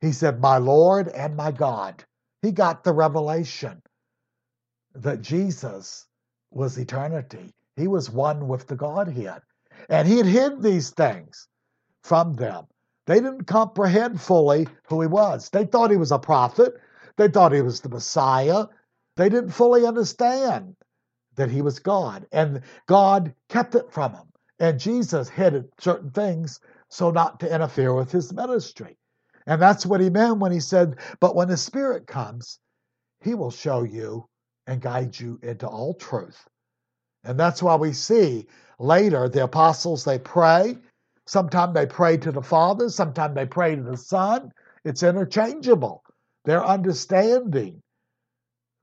He 0.00 0.12
said, 0.12 0.40
My 0.40 0.58
Lord 0.58 1.08
and 1.08 1.36
my 1.36 1.52
God. 1.52 2.04
He 2.42 2.52
got 2.52 2.84
the 2.84 2.92
revelation 2.92 3.82
that 4.94 5.22
Jesus 5.22 6.06
was 6.50 6.78
eternity. 6.78 7.52
He 7.76 7.86
was 7.86 8.10
one 8.10 8.48
with 8.48 8.66
the 8.66 8.76
Godhead. 8.76 9.42
And 9.88 10.08
he 10.08 10.16
had 10.16 10.26
hid 10.26 10.62
these 10.62 10.90
things 10.90 11.46
from 12.02 12.34
them. 12.34 12.66
They 13.06 13.16
didn't 13.16 13.44
comprehend 13.44 14.20
fully 14.20 14.66
who 14.88 15.00
he 15.00 15.06
was. 15.06 15.50
They 15.50 15.64
thought 15.64 15.90
he 15.90 15.96
was 15.96 16.12
a 16.12 16.18
prophet, 16.18 16.74
they 17.16 17.28
thought 17.28 17.52
he 17.52 17.62
was 17.62 17.80
the 17.80 17.88
Messiah. 17.88 18.66
They 19.16 19.28
didn't 19.30 19.50
fully 19.50 19.86
understand 19.86 20.76
that 21.36 21.50
he 21.50 21.62
was 21.62 21.78
God. 21.78 22.26
And 22.32 22.62
God 22.86 23.34
kept 23.48 23.74
it 23.74 23.90
from 23.90 24.12
him. 24.12 24.32
And 24.58 24.80
Jesus 24.80 25.28
hid 25.28 25.70
certain 25.78 26.10
things 26.10 26.60
so 26.88 27.10
not 27.10 27.40
to 27.40 27.54
interfere 27.54 27.94
with 27.94 28.10
his 28.10 28.32
ministry. 28.32 28.98
And 29.46 29.60
that's 29.62 29.86
what 29.86 30.00
he 30.00 30.10
meant 30.10 30.38
when 30.38 30.52
he 30.52 30.60
said, 30.60 30.96
But 31.20 31.34
when 31.34 31.48
the 31.48 31.56
Spirit 31.56 32.06
comes, 32.06 32.58
he 33.20 33.34
will 33.34 33.50
show 33.50 33.82
you 33.82 34.28
and 34.66 34.80
guide 34.80 35.18
you 35.18 35.38
into 35.42 35.66
all 35.66 35.94
truth. 35.94 36.46
And 37.26 37.38
that's 37.38 37.62
why 37.62 37.74
we 37.74 37.92
see 37.92 38.46
later 38.78 39.28
the 39.28 39.44
apostles, 39.44 40.04
they 40.04 40.18
pray. 40.18 40.78
Sometimes 41.26 41.74
they 41.74 41.86
pray 41.86 42.16
to 42.18 42.30
the 42.30 42.42
Father, 42.42 42.88
sometimes 42.88 43.34
they 43.34 43.46
pray 43.46 43.74
to 43.74 43.82
the 43.82 43.96
Son. 43.96 44.52
It's 44.84 45.02
interchangeable. 45.02 46.04
They're 46.44 46.64
understanding 46.64 47.82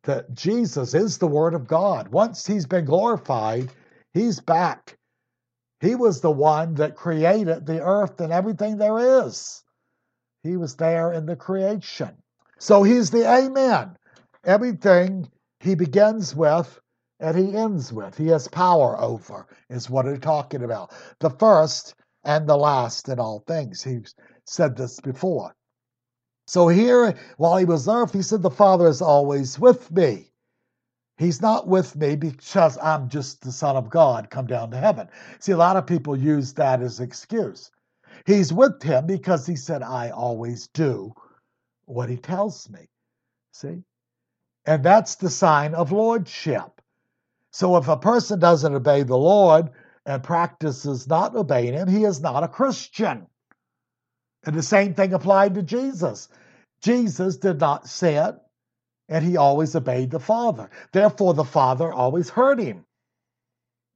that 0.04 0.34
Jesus 0.34 0.94
is 0.94 1.18
the 1.18 1.28
Word 1.28 1.54
of 1.54 1.68
God. 1.68 2.10
Once 2.10 2.46
he's 2.46 2.66
been 2.66 2.84
glorified, 2.84 3.72
he's 4.14 4.42
back. 4.42 4.98
He 5.80 5.96
was 5.96 6.20
the 6.20 6.32
one 6.32 6.76
that 6.76 6.96
created 6.96 7.66
the 7.66 7.82
earth 7.82 8.20
and 8.20 8.34
everything 8.34 8.78
there 8.78 9.26
is. 9.26 9.64
He 10.44 10.58
was 10.58 10.76
there 10.76 11.14
in 11.14 11.26
the 11.26 11.38
creation. 11.38 12.12
So 12.58 12.84
he's 12.84 13.10
the 13.12 13.26
Amen. 13.26 13.96
Everything 14.44 15.30
he 15.62 15.76
begins 15.76 16.36
with 16.36 16.80
and 17.20 17.38
he 17.38 17.56
ends 17.56 17.94
with, 17.94 18.18
he 18.18 18.28
has 18.28 18.48
power 18.48 19.00
over, 19.00 19.48
is 19.70 19.90
what 19.90 20.06
he's 20.06 20.20
talking 20.20 20.64
about. 20.64 20.92
The 21.20 21.30
first 21.30 21.96
and 22.24 22.48
the 22.48 22.58
last 22.58 23.10
in 23.10 23.20
all 23.20 23.44
things. 23.48 23.84
He 23.84 24.00
said 24.46 24.76
this 24.76 25.00
before. 25.00 25.56
So 26.48 26.68
here, 26.68 27.16
while 27.38 27.58
he 27.58 27.66
was 27.66 27.86
there, 27.86 28.06
he 28.06 28.22
said, 28.22 28.42
The 28.42 28.50
Father 28.50 28.88
is 28.88 29.02
always 29.02 29.58
with 29.58 29.92
me. 29.92 30.32
He's 31.18 31.42
not 31.42 31.68
with 31.68 31.96
me 31.96 32.16
because 32.16 32.78
I'm 32.82 33.08
just 33.08 33.42
the 33.42 33.52
Son 33.52 33.76
of 33.76 33.90
God 33.90 34.30
come 34.30 34.48
down 34.48 34.72
to 34.72 34.78
heaven. 34.78 35.08
See, 35.40 35.52
a 35.52 35.58
lot 35.58 35.78
of 35.78 35.88
people 35.88 36.18
use 36.18 36.54
that 36.54 36.82
as 36.82 37.00
excuse. 37.00 37.72
He's 38.26 38.52
with 38.52 38.82
him 38.82 39.06
because 39.06 39.46
he 39.46 39.56
said, 39.56 39.84
I 39.84 40.10
always 40.10 40.68
do 40.68 41.14
what 41.86 42.10
he 42.10 42.18
tells 42.18 42.70
me. 42.70 42.90
See? 43.52 43.84
And 44.66 44.84
that's 44.84 45.16
the 45.16 45.30
sign 45.30 45.76
of 45.76 45.92
lordship. 45.92 46.73
So 47.54 47.78
if 47.78 47.88
a 47.88 47.98
person 47.98 48.40
doesn't 48.40 48.74
obey 48.74 49.04
the 49.04 49.16
Lord 49.16 49.70
and 50.06 50.24
practices 50.24 51.08
not 51.08 51.36
obeying 51.36 51.74
him, 51.74 51.88
he 51.88 52.04
is 52.04 52.20
not 52.20 52.44
a 52.44 52.48
Christian. 52.48 53.28
And 54.44 54.56
the 54.56 54.64
same 54.64 54.96
thing 54.96 55.14
applied 55.14 55.54
to 55.56 55.64
Jesus. 55.64 56.28
Jesus 56.82 57.38
did 57.38 57.60
not 57.60 57.88
sin, 57.88 58.38
and 59.08 59.24
he 59.24 59.38
always 59.38 59.76
obeyed 59.76 60.12
the 60.12 60.20
Father. 60.20 60.70
Therefore, 60.92 61.34
the 61.36 61.46
Father 61.46 61.94
always 61.94 62.30
heard 62.30 62.60
him 62.60 62.86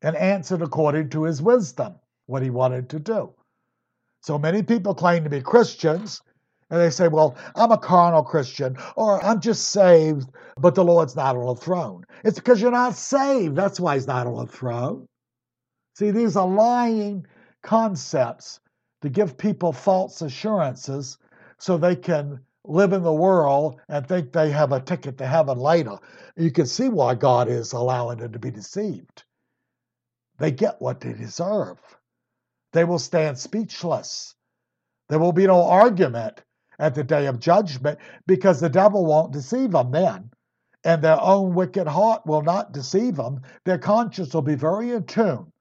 and 0.02 0.16
answered 0.16 0.62
according 0.62 1.10
to 1.10 1.24
his 1.24 1.42
wisdom 1.42 1.96
what 2.28 2.44
he 2.44 2.52
wanted 2.52 2.90
to 2.92 3.00
do. 3.00 3.34
So 4.22 4.38
many 4.38 4.62
people 4.62 4.94
claim 4.94 5.24
to 5.24 5.30
be 5.30 5.42
Christians, 5.42 6.22
and 6.70 6.82
they 6.82 6.90
say, 6.90 7.08
Well, 7.08 7.38
I'm 7.56 7.72
a 7.72 7.78
carnal 7.78 8.24
Christian, 8.24 8.78
or 8.96 9.24
I'm 9.24 9.40
just 9.40 9.70
saved, 9.70 10.30
but 10.58 10.76
the 10.76 10.84
Lord's 10.84 11.16
not 11.16 11.36
on 11.38 11.46
the 11.48 11.56
throne. 11.56 12.04
It's 12.24 12.40
because 12.40 12.62
you're 12.62 12.72
not 12.72 12.96
saved. 12.96 13.56
That's 13.56 13.80
why 13.80 13.96
he's 13.96 14.08
not 14.08 14.28
on 14.28 14.46
the 14.46 14.52
throne. 14.52 15.08
See, 15.96 16.12
these 16.12 16.36
are 16.36 16.48
lying 16.48 17.26
concepts 17.64 18.60
to 19.02 19.10
give 19.10 19.38
people 19.38 19.72
false 19.72 20.22
assurances 20.22 21.18
so 21.58 21.78
they 21.78 21.96
can 21.96 22.40
live 22.66 22.94
in 22.94 23.04
the 23.04 23.14
world 23.14 23.80
and 23.88 24.06
think 24.06 24.32
they 24.32 24.52
have 24.52 24.74
a 24.74 24.82
ticket 24.82 25.18
to 25.18 25.26
heaven 25.26 25.58
later. 25.58 25.98
You 26.36 26.52
can 26.52 26.66
see 26.66 26.90
why 26.90 27.16
God 27.16 27.48
is 27.48 27.72
allowing 27.72 28.20
them 28.20 28.34
to 28.34 28.40
be 28.40 28.52
deceived. 28.52 29.24
They 30.38 30.52
get 30.52 30.82
what 30.82 31.00
they 31.00 31.14
deserve. 31.14 31.80
They 32.74 32.84
will 32.84 33.00
stand 33.00 33.40
speechless. 33.40 34.36
There 35.10 35.20
will 35.20 35.32
be 35.32 35.48
no 35.48 35.64
argument 35.64 36.42
at 36.80 36.96
the 36.96 37.04
day 37.04 37.26
of 37.26 37.40
judgment 37.40 38.00
because 38.26 38.60
the 38.60 38.70
devil 38.70 39.06
won't 39.06 39.34
deceive 39.34 39.72
them 39.72 39.92
then. 39.92 40.30
And 40.84 41.02
their 41.02 41.20
own 41.22 41.54
wicked 41.54 41.88
heart 41.88 42.26
will 42.26 42.44
not 42.44 42.72
deceive 42.72 43.16
them. 43.16 43.42
Their 43.66 43.78
conscience 43.78 44.34
will 44.34 44.44
be 44.44 44.56
very 44.56 44.92
in 44.92 45.04
tune 45.04 45.52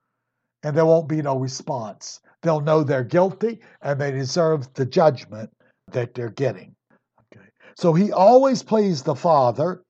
and 0.62 0.76
there 0.76 0.87
won't 0.87 1.09
be 1.09 1.22
no 1.22 1.38
response. 1.38 2.20
They'll 2.42 2.61
know 2.61 2.83
they're 2.83 3.05
guilty 3.05 3.61
and 3.83 4.00
they 4.00 4.11
deserve 4.11 4.72
the 4.74 4.85
judgment 4.85 5.50
that 5.92 6.14
they're 6.14 6.31
getting. 6.31 6.74
Okay. 7.33 7.46
So 7.76 7.92
he 7.94 8.12
always 8.12 8.62
pleased 8.62 9.05
the 9.05 9.14
Father 9.14 9.83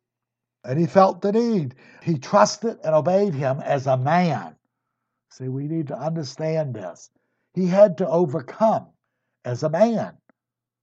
and 0.65 0.79
he 0.79 0.87
felt 0.87 1.23
the 1.23 1.33
need. 1.33 1.75
He 2.03 2.19
trusted 2.19 2.79
and 2.85 2.95
obeyed 2.95 3.35
him 3.35 3.61
as 3.61 3.87
a 3.87 3.97
man. 3.97 4.57
See, 5.31 5.49
we 5.49 5.67
need 5.67 5.89
to 5.89 5.99
understand 5.99 6.75
this. 6.75 7.11
He 7.55 7.67
had 7.67 7.99
to 7.99 8.09
overcome 8.09 8.89
as 9.45 9.63
a 9.63 9.71
man. 9.71 10.13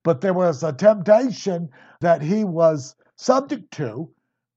But 0.03 0.21
there 0.21 0.33
was 0.33 0.63
a 0.63 0.73
temptation 0.73 1.69
that 2.01 2.21
he 2.21 2.43
was 2.43 2.95
subject 3.15 3.71
to. 3.75 4.09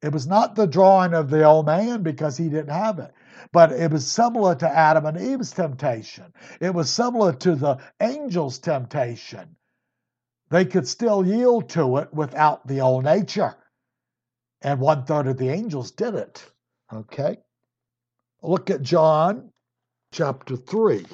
It 0.02 0.12
was 0.12 0.26
not 0.26 0.54
the 0.54 0.66
drawing 0.66 1.14
of 1.14 1.30
the 1.30 1.44
old 1.44 1.66
man 1.66 2.02
because 2.02 2.36
he 2.36 2.48
didn't 2.48 2.70
have 2.70 2.98
it. 2.98 3.12
But 3.52 3.72
it 3.72 3.90
was 3.90 4.06
similar 4.06 4.54
to 4.56 4.68
Adam 4.68 5.06
and 5.06 5.20
Eve's 5.20 5.52
temptation. 5.52 6.32
It 6.60 6.74
was 6.74 6.90
similar 6.90 7.32
to 7.34 7.54
the 7.54 7.78
angel's 8.00 8.58
temptation. 8.58 9.56
they 10.50 10.64
could 10.64 10.86
still 10.86 11.26
yield 11.26 11.68
to 11.70 11.96
it 11.98 12.12
without 12.14 12.66
the 12.66 12.80
old 12.80 13.04
nature. 13.04 13.56
And 14.62 14.80
one 14.80 15.04
third 15.04 15.26
of 15.26 15.38
the 15.38 15.48
angels 15.48 15.90
did 15.90 16.14
it. 16.14 16.44
Okay? 16.92 17.38
Look 18.42 18.70
at 18.70 18.82
John 18.82 19.50
chapter 20.12 20.56
3, 20.56 21.06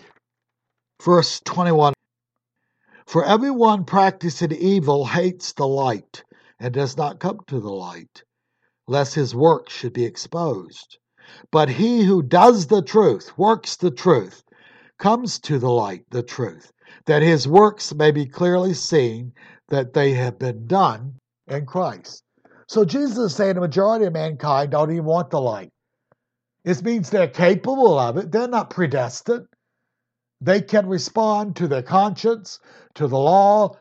verse 1.03 1.41
21. 1.45 1.95
For 3.07 3.25
everyone 3.25 3.85
practicing 3.85 4.53
evil 4.53 5.07
hates 5.07 5.53
the 5.53 5.67
light 5.67 6.25
and 6.59 6.73
does 6.73 6.97
not 6.97 7.21
come 7.21 7.41
to 7.49 7.61
the 7.61 7.73
light, 7.73 8.23
lest 8.87 9.15
his 9.15 9.35
work 9.35 9.69
should 9.69 9.93
be 9.93 10.05
exposed. 10.05 10.99
But 11.51 11.69
he 11.69 12.05
who 12.05 12.23
does 12.23 12.67
the 12.67 12.83
truth, 12.83 13.37
works 13.37 13.77
the 13.77 13.91
truth, 13.91 14.43
comes 14.99 15.39
to 15.41 15.59
the 15.59 15.71
light, 15.71 16.05
the 16.11 16.23
truth, 16.23 16.73
that 17.07 17.23
his 17.23 17.49
works 17.49 17.95
may 17.95 18.11
be 18.11 18.27
clearly 18.27 18.75
seen 18.75 19.33
that 19.69 19.95
they 19.95 20.13
have 20.13 20.39
been 20.39 20.67
done 20.67 21.15
in 21.49 21.67
Christ. 21.67 22.23
So 22.69 22.85
Jesus 22.85 23.19
is 23.19 23.35
saying 23.35 23.55
the 23.55 23.61
majority 23.61 24.05
of 24.05 24.13
mankind 24.13 24.71
don't 24.71 24.91
even 24.91 25.05
want 25.05 25.31
the 25.31 25.41
light. 25.41 25.71
It 26.65 26.83
means 26.83 27.11
they're 27.11 27.29
capable 27.29 27.99
of 27.99 28.17
it. 28.17 28.31
They're 28.31 28.49
not 28.49 28.71
predestined. 28.71 29.47
They 30.43 30.61
can 30.61 30.89
respond 30.89 31.55
to 31.57 31.69
their 31.69 31.85
conscience, 31.85 32.59
to 32.95 33.07
the 33.07 33.19
law. 33.19 33.79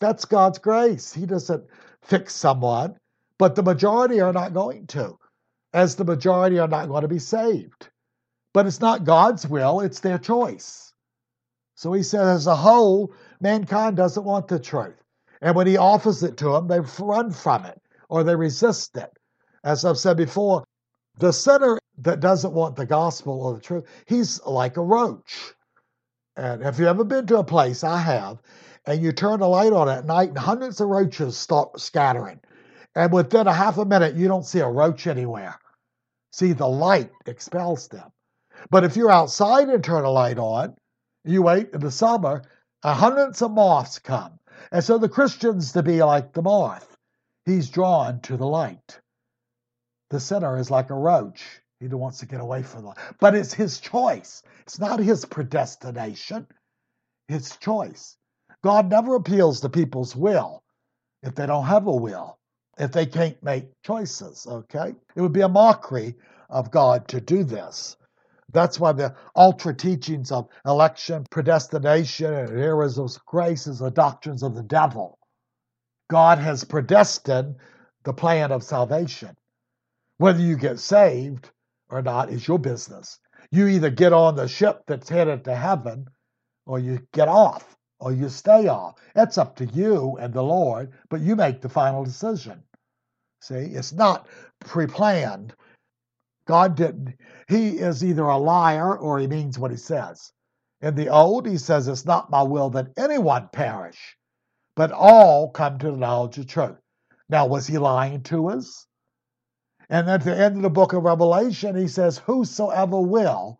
That's 0.00 0.26
God's 0.26 0.58
grace. 0.58 1.14
He 1.14 1.24
doesn't 1.24 1.64
fix 2.02 2.34
someone, 2.34 2.98
but 3.38 3.54
the 3.54 3.62
majority 3.62 4.20
are 4.20 4.34
not 4.34 4.52
going 4.52 4.86
to, 4.88 5.18
as 5.72 5.96
the 5.96 6.04
majority 6.04 6.58
are 6.58 6.68
not 6.68 6.88
going 6.88 7.02
to 7.02 7.08
be 7.08 7.18
saved. 7.18 7.88
But 8.52 8.66
it's 8.66 8.82
not 8.82 9.04
God's 9.04 9.46
will, 9.48 9.80
it's 9.80 10.00
their 10.00 10.18
choice. 10.18 10.92
So 11.74 11.94
he 11.94 12.02
says, 12.02 12.28
as 12.28 12.46
a 12.46 12.56
whole, 12.56 13.14
mankind 13.40 13.96
doesn't 13.96 14.24
want 14.24 14.48
the 14.48 14.58
truth. 14.58 15.02
And 15.40 15.56
when 15.56 15.66
he 15.66 15.78
offers 15.78 16.22
it 16.22 16.36
to 16.38 16.52
them, 16.52 16.68
they 16.68 16.80
run 16.98 17.30
from 17.30 17.64
it 17.64 17.80
or 18.10 18.24
they 18.24 18.36
resist 18.36 18.96
it. 18.98 19.10
As 19.64 19.86
I've 19.86 19.98
said 19.98 20.18
before, 20.18 20.64
the 21.18 21.32
sinner 21.32 21.78
that 21.98 22.20
doesn't 22.20 22.52
want 22.52 22.76
the 22.76 22.84
gospel 22.84 23.40
or 23.40 23.54
the 23.54 23.60
truth, 23.60 23.84
he's 24.06 24.44
like 24.44 24.76
a 24.76 24.82
roach. 24.82 25.54
And 26.38 26.62
have 26.62 26.78
you 26.78 26.86
ever 26.86 27.02
been 27.02 27.26
to 27.26 27.38
a 27.38 27.44
place? 27.44 27.82
I 27.82 27.98
have. 27.98 28.38
And 28.86 29.02
you 29.02 29.10
turn 29.10 29.40
the 29.40 29.48
light 29.48 29.72
on 29.72 29.88
at 29.88 30.06
night 30.06 30.28
and 30.28 30.38
hundreds 30.38 30.80
of 30.80 30.88
roaches 30.88 31.36
start 31.36 31.80
scattering. 31.80 32.38
And 32.94 33.12
within 33.12 33.48
a 33.48 33.52
half 33.52 33.76
a 33.76 33.84
minute, 33.84 34.14
you 34.14 34.28
don't 34.28 34.46
see 34.46 34.60
a 34.60 34.68
roach 34.68 35.08
anywhere. 35.08 35.58
See, 36.32 36.52
the 36.52 36.68
light 36.68 37.10
expels 37.26 37.88
them. 37.88 38.12
But 38.70 38.84
if 38.84 38.96
you're 38.96 39.10
outside 39.10 39.68
and 39.68 39.82
turn 39.82 40.04
a 40.04 40.10
light 40.10 40.38
on, 40.38 40.76
you 41.24 41.42
wait 41.42 41.70
in 41.72 41.80
the 41.80 41.90
summer, 41.90 42.42
hundreds 42.84 43.42
of 43.42 43.50
moths 43.50 43.98
come. 43.98 44.38
And 44.70 44.84
so 44.84 44.96
the 44.96 45.08
Christian's 45.08 45.72
to 45.72 45.82
be 45.82 46.02
like 46.04 46.32
the 46.32 46.42
moth. 46.42 46.96
He's 47.46 47.68
drawn 47.68 48.20
to 48.22 48.36
the 48.36 48.46
light. 48.46 49.00
The 50.10 50.20
sinner 50.20 50.56
is 50.56 50.70
like 50.70 50.90
a 50.90 50.94
roach. 50.94 51.44
He 51.80 51.86
wants 51.86 52.18
to 52.18 52.26
get 52.26 52.40
away 52.40 52.62
from 52.62 52.84
the. 52.84 52.94
But 53.20 53.34
it's 53.34 53.54
his 53.54 53.78
choice. 53.78 54.42
It's 54.62 54.80
not 54.80 54.98
his 54.98 55.24
predestination. 55.24 56.46
His 57.28 57.56
choice. 57.56 58.16
God 58.62 58.90
never 58.90 59.14
appeals 59.14 59.60
to 59.60 59.68
people's 59.68 60.16
will 60.16 60.64
if 61.22 61.34
they 61.34 61.46
don't 61.46 61.66
have 61.66 61.86
a 61.86 61.92
will, 61.92 62.38
if 62.78 62.90
they 62.92 63.06
can't 63.06 63.40
make 63.42 63.70
choices, 63.82 64.46
okay? 64.48 64.94
It 65.14 65.20
would 65.20 65.32
be 65.32 65.42
a 65.42 65.48
mockery 65.48 66.16
of 66.48 66.70
God 66.70 67.06
to 67.08 67.20
do 67.20 67.44
this. 67.44 67.96
That's 68.52 68.80
why 68.80 68.92
the 68.92 69.14
ultra 69.36 69.74
teachings 69.74 70.32
of 70.32 70.48
election, 70.64 71.26
predestination, 71.30 72.32
and 72.32 72.58
eras 72.58 72.98
of 72.98 73.16
grace 73.26 73.66
is 73.66 73.80
the 73.80 73.90
doctrines 73.90 74.42
of 74.42 74.54
the 74.54 74.62
devil. 74.62 75.18
God 76.08 76.38
has 76.38 76.64
predestined 76.64 77.56
the 78.04 78.14
plan 78.14 78.50
of 78.50 78.62
salvation. 78.62 79.36
Whether 80.16 80.40
you 80.40 80.56
get 80.56 80.78
saved 80.78 81.50
or 81.90 82.02
not 82.02 82.30
is 82.30 82.46
your 82.46 82.58
business. 82.58 83.18
You 83.50 83.68
either 83.68 83.90
get 83.90 84.12
on 84.12 84.36
the 84.36 84.48
ship 84.48 84.82
that's 84.86 85.08
headed 85.08 85.44
to 85.44 85.54
heaven 85.54 86.08
or 86.66 86.78
you 86.78 87.00
get 87.12 87.28
off 87.28 87.76
or 88.00 88.12
you 88.12 88.28
stay 88.28 88.68
off. 88.68 88.96
That's 89.14 89.38
up 89.38 89.56
to 89.56 89.66
you 89.66 90.18
and 90.20 90.34
the 90.34 90.42
Lord, 90.42 90.92
but 91.10 91.20
you 91.20 91.36
make 91.36 91.60
the 91.60 91.68
final 91.68 92.04
decision. 92.04 92.62
See, 93.42 93.54
it's 93.54 93.92
not 93.92 94.28
pre 94.60 94.86
planned. 94.86 95.54
God 96.46 96.76
didn't, 96.76 97.14
he 97.48 97.78
is 97.78 98.04
either 98.04 98.24
a 98.24 98.38
liar 98.38 98.96
or 98.98 99.18
he 99.18 99.28
means 99.28 99.58
what 99.58 99.70
he 99.70 99.76
says. 99.76 100.32
In 100.80 100.94
the 100.96 101.10
old, 101.10 101.46
he 101.46 101.58
says, 101.58 101.88
It's 101.88 102.06
not 102.06 102.30
my 102.30 102.42
will 102.42 102.70
that 102.70 102.88
anyone 102.98 103.48
perish, 103.52 104.16
but 104.76 104.92
all 104.92 105.50
come 105.50 105.78
to 105.78 105.92
the 105.92 105.98
knowledge 105.98 106.38
of 106.38 106.48
truth. 106.48 106.78
Now, 107.28 107.46
was 107.46 107.66
he 107.68 107.78
lying 107.78 108.22
to 108.24 108.50
us? 108.50 108.87
And 109.90 110.08
at 110.10 110.24
the 110.24 110.36
end 110.36 110.56
of 110.56 110.62
the 110.62 110.70
book 110.70 110.92
of 110.92 111.02
Revelation, 111.04 111.76
he 111.76 111.88
says, 111.88 112.18
Whosoever 112.18 113.00
will 113.00 113.58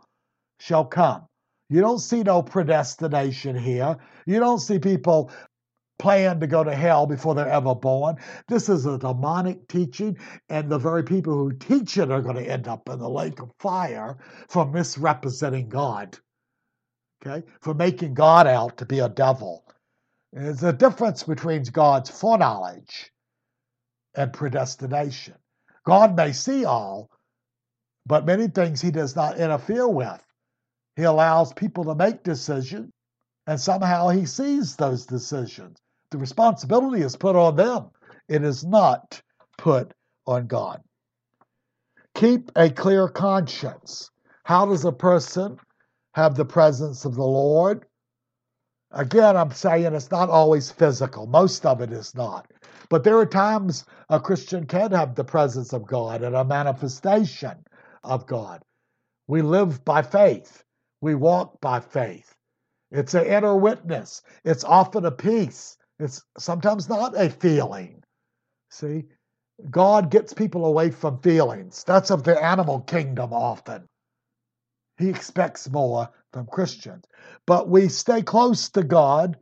shall 0.61 0.85
come. 0.85 1.27
You 1.71 1.81
don't 1.81 1.99
see 1.99 2.23
no 2.23 2.43
predestination 2.43 3.57
here. 3.57 3.97
You 4.27 4.39
don't 4.41 4.59
see 4.59 4.79
people 4.79 5.31
plan 5.99 6.41
to 6.41 6.47
go 6.47 6.63
to 6.65 6.75
hell 6.75 7.07
before 7.07 7.35
they're 7.35 7.49
ever 7.49 7.75
born. 7.75 8.17
This 8.47 8.69
is 8.69 8.87
a 8.87 8.99
demonic 8.99 9.67
teaching, 9.69 10.17
and 10.49 10.71
the 10.71 10.79
very 10.79 11.03
people 11.03 11.35
who 11.35 11.53
teach 11.53 11.99
it 11.99 12.11
are 12.11 12.23
going 12.23 12.37
to 12.37 12.51
end 12.51 12.69
up 12.69 12.89
in 12.89 12.99
the 12.99 13.09
lake 13.09 13.41
of 13.41 13.51
fire 13.59 14.17
for 14.49 14.67
misrepresenting 14.67 15.69
God. 15.69 16.19
Okay? 17.27 17.47
For 17.61 17.75
making 17.75 18.15
God 18.15 18.47
out 18.47 18.79
to 18.79 18.87
be 18.87 19.01
a 19.01 19.09
devil. 19.09 19.65
There's 20.33 20.63
a 20.63 20.73
difference 20.73 21.25
between 21.25 21.65
God's 21.65 22.11
foreknowledge 22.11 23.11
and 24.15 24.33
predestination. 24.33 25.35
God 25.89 26.15
may 26.19 26.33
see 26.33 26.67
all, 26.67 27.09
but 28.05 28.27
many 28.27 28.49
things 28.49 28.83
he 28.83 28.91
does 28.91 29.17
not 29.17 29.39
interfere 29.39 29.89
with. 29.89 30.23
He 30.97 31.05
allows 31.05 31.55
people 31.55 31.85
to 31.85 31.95
make 31.95 32.23
decisions, 32.23 32.93
and 33.47 33.59
somehow 33.59 34.11
he 34.11 34.27
sees 34.27 34.77
those 34.77 35.07
decisions. 35.07 35.79
The 36.11 36.19
responsibility 36.19 37.03
is 37.03 37.17
put 37.17 37.37
on 37.37 37.57
them, 37.57 37.87
it 38.29 38.45
is 38.45 38.67
not 38.67 39.23
put 39.57 39.95
on 40.27 40.47
God. 40.47 40.83
Keep 42.15 42.53
a 42.55 42.69
clear 42.69 43.09
conscience. 43.09 44.11
How 44.45 44.67
does 44.67 44.85
a 44.85 44.93
person 44.93 45.57
have 46.15 46.35
the 46.35 46.45
presence 46.45 47.07
of 47.07 47.15
the 47.15 47.25
Lord? 47.25 47.87
Again, 48.91 49.39
I'm 49.39 49.53
saying 49.53 49.95
it's 49.95 50.11
not 50.11 50.29
always 50.29 50.71
physical. 50.71 51.27
Most 51.27 51.65
of 51.65 51.81
it 51.81 51.93
is 51.93 52.15
not. 52.15 52.47
But 52.91 53.05
there 53.05 53.19
are 53.19 53.27
times 53.27 53.85
a 54.09 54.21
Christian 54.21 54.67
can 54.67 54.93
have 54.93 55.15
the 55.15 55.25
presence 55.25 55.73
of 55.73 55.87
God 55.87 56.23
and 56.23 56.35
a 56.35 56.45
manifestation 56.45 57.65
of 58.03 58.27
God. 58.27 58.63
We 59.27 59.43
live 59.43 59.85
by 59.85 60.03
faith, 60.03 60.65
we 61.01 61.15
walk 61.15 61.61
by 61.61 61.81
faith. 61.81 62.35
It's 62.91 63.15
an 63.15 63.27
inner 63.27 63.57
witness, 63.57 64.23
it's 64.45 64.65
often 64.65 65.05
a 65.05 65.11
peace, 65.11 65.77
it's 65.99 66.23
sometimes 66.39 66.89
not 66.89 67.21
a 67.21 67.29
feeling. 67.29 68.03
See, 68.71 69.05
God 69.71 70.11
gets 70.11 70.33
people 70.33 70.65
away 70.65 70.91
from 70.91 71.21
feelings. 71.21 71.85
That's 71.85 72.11
of 72.11 72.23
the 72.23 72.43
animal 72.43 72.81
kingdom 72.81 73.33
often. 73.33 73.89
He 74.99 75.09
expects 75.09 75.69
more 75.71 76.09
from 76.33 76.47
Christians. 76.47 77.05
But 77.47 77.69
we 77.69 77.89
stay 77.89 78.23
close 78.23 78.71
to 78.71 78.83
God 78.83 79.37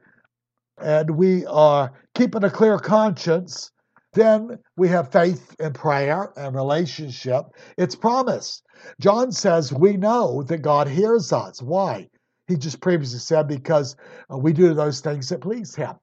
and 0.78 1.10
we 1.10 1.46
are 1.46 1.92
keeping 2.14 2.44
a 2.44 2.50
clear 2.50 2.78
conscience. 2.78 3.70
Then 4.12 4.58
we 4.76 4.88
have 4.88 5.12
faith 5.12 5.54
and 5.60 5.74
prayer 5.74 6.32
and 6.36 6.54
relationship. 6.54 7.44
It's 7.76 7.94
promised. 7.94 8.64
John 9.00 9.32
says 9.32 9.72
we 9.72 9.96
know 9.96 10.42
that 10.44 10.62
God 10.62 10.88
hears 10.88 11.32
us. 11.32 11.60
Why? 11.60 12.08
He 12.48 12.56
just 12.56 12.80
previously 12.80 13.18
said 13.18 13.48
because 13.48 13.96
uh, 14.32 14.38
we 14.38 14.52
do 14.52 14.72
those 14.72 15.00
things 15.00 15.28
that 15.28 15.40
please 15.40 15.74
Him. 15.74 15.96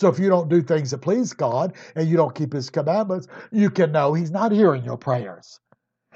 So 0.00 0.08
if 0.08 0.18
you 0.18 0.30
don't 0.30 0.48
do 0.48 0.62
things 0.62 0.90
that 0.92 1.02
please 1.02 1.34
God 1.34 1.74
and 1.94 2.08
you 2.08 2.16
don't 2.16 2.34
keep 2.34 2.54
his 2.54 2.70
commandments, 2.70 3.28
you 3.52 3.68
can 3.68 3.92
know 3.92 4.14
he's 4.14 4.30
not 4.30 4.50
hearing 4.50 4.82
your 4.82 4.96
prayers. 4.96 5.60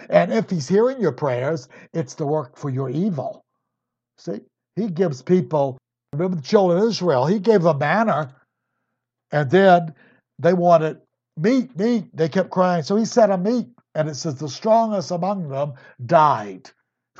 And 0.09 0.33
if 0.33 0.49
he's 0.49 0.67
hearing 0.67 1.01
your 1.03 1.13
prayers, 1.13 1.69
it's 1.93 2.15
to 2.15 2.25
work 2.25 2.57
for 2.57 2.71
your 2.71 2.89
evil. 2.89 3.45
See, 4.17 4.41
he 4.75 4.89
gives 4.89 5.21
people, 5.21 5.77
remember 6.15 6.37
the 6.39 6.49
children 6.49 6.81
of 6.83 6.89
Israel, 6.89 7.27
he 7.27 7.41
gave 7.41 7.63
them 7.63 7.79
manna, 7.79 8.35
and 9.33 9.51
then 9.51 9.95
they 10.39 10.55
wanted 10.55 11.01
meat, 11.37 11.77
meat. 11.79 12.17
They 12.17 12.29
kept 12.29 12.51
crying. 12.51 12.85
So 12.85 12.97
he 12.97 13.07
said 13.07 13.31
a 13.31 13.39
meat, 13.39 13.69
and 13.95 14.09
it 14.09 14.17
says 14.17 14.37
the 14.37 14.49
strongest 14.49 15.11
among 15.13 15.49
them 15.49 15.75
died. 16.05 16.71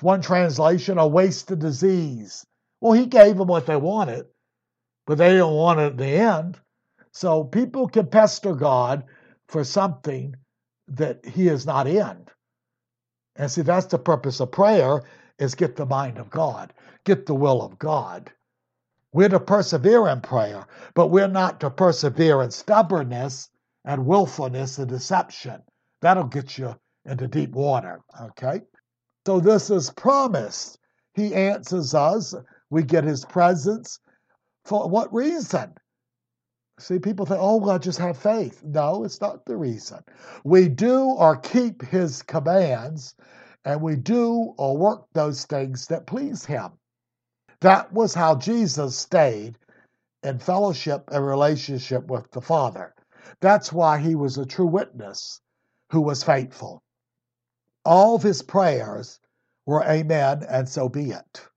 One 0.01 0.23
translation, 0.23 0.99
a 0.99 1.07
wasted 1.07 1.61
disease. 1.61 2.47
Well, 2.81 2.93
he 2.95 3.07
gave 3.07 3.39
them 3.39 3.49
what 3.49 3.67
they 3.67 3.77
wanted 3.77 4.27
but 5.07 5.19
they 5.19 5.31
didn't 5.31 5.51
want 5.51 5.81
it 5.81 5.85
at 5.85 5.97
the 5.99 6.07
end. 6.07 6.59
So 7.13 7.45
people 7.45 7.89
can 7.89 8.07
pester 8.07 8.55
God 8.55 9.05
for 9.49 9.65
something 9.65 10.35
that 10.89 11.25
He 11.27 11.49
is 11.49 11.67
not 11.67 11.87
in. 11.87 12.27
And 13.37 13.51
see, 13.51 13.63
that's 13.63 13.87
the 13.87 13.99
purpose 13.99 14.41
of 14.41 14.53
prayer 14.53 15.03
is 15.39 15.55
get 15.55 15.77
the 15.77 15.87
mind 15.87 16.19
of 16.19 16.31
God, 16.31 16.73
get 17.05 17.27
the 17.27 17.35
will 17.35 17.63
of 17.63 17.79
God. 17.79 18.33
We're 19.15 19.29
to 19.29 19.39
persevere 19.39 20.09
in 20.09 20.21
prayer, 20.23 20.67
but 20.95 21.07
we're 21.07 21.29
not 21.29 21.61
to 21.61 21.71
persevere 21.71 22.43
in 22.43 22.51
stubbornness 22.51 23.49
and 23.85 24.07
willfulness 24.07 24.79
and 24.79 24.89
deception. 24.89 25.63
That'll 26.03 26.25
get 26.25 26.59
you 26.59 26.75
into 27.05 27.29
deep 27.29 27.53
water, 27.53 28.01
okay? 28.21 28.63
So 29.25 29.39
this 29.39 29.71
is 29.71 29.91
promised. 29.91 30.81
He 31.15 31.33
answers 31.33 31.95
us. 31.95 32.35
We 32.71 32.83
get 32.83 33.05
his 33.05 33.25
presence. 33.25 34.01
For 34.65 34.89
what 34.89 35.15
reason? 35.15 35.75
See, 36.81 36.99
people 36.99 37.25
think, 37.25 37.39
oh, 37.41 37.59
well, 37.59 37.79
just 37.79 38.01
have 38.01 38.19
faith. 38.19 38.65
No, 38.65 39.05
it's 39.05 39.21
not 39.21 39.45
the 39.45 39.57
reason. 39.57 40.01
We 40.43 40.69
do 40.69 41.03
or 41.05 41.37
keep 41.37 41.83
his 41.83 42.21
commands, 42.21 43.15
and 43.65 43.81
we 43.81 43.95
do 43.95 44.55
or 44.59 44.77
work 44.77 45.05
those 45.13 45.45
things 45.45 45.87
that 45.87 46.09
please 46.09 46.45
him. 46.45 46.73
That 47.65 47.91
was 47.95 48.13
how 48.13 48.35
Jesus 48.35 48.95
stayed 48.95 49.57
in 50.23 50.39
fellowship 50.39 51.09
and 51.11 51.27
relationship 51.27 52.07
with 52.09 52.31
the 52.31 52.43
Father. 52.43 52.95
That's 53.41 53.73
why 53.73 53.97
he 54.01 54.15
was 54.15 54.37
a 54.37 54.45
true 54.45 54.67
witness 54.67 55.41
who 55.91 56.03
was 56.03 56.23
faithful. 56.23 56.83
All 57.83 58.17
of 58.17 58.23
his 58.23 58.43
prayers 58.43 59.19
were 59.65 59.83
amen, 59.83 60.45
and 60.47 60.69
so 60.69 60.91
be 60.91 61.13
it. 61.13 61.49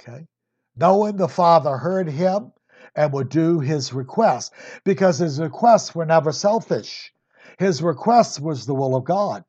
Okay? 0.00 0.26
Knowing 0.74 1.16
the 1.16 1.28
Father 1.28 1.76
heard 1.76 2.08
him 2.08 2.52
and 2.96 3.12
would 3.12 3.28
do 3.28 3.60
his 3.60 3.92
request 3.92 4.52
because 4.82 5.18
his 5.18 5.38
requests 5.38 5.94
were 5.94 6.06
never 6.06 6.32
selfish. 6.32 7.12
His 7.60 7.84
request 7.84 8.40
was 8.40 8.66
the 8.66 8.74
will 8.74 8.96
of 8.96 9.04
God. 9.04 9.44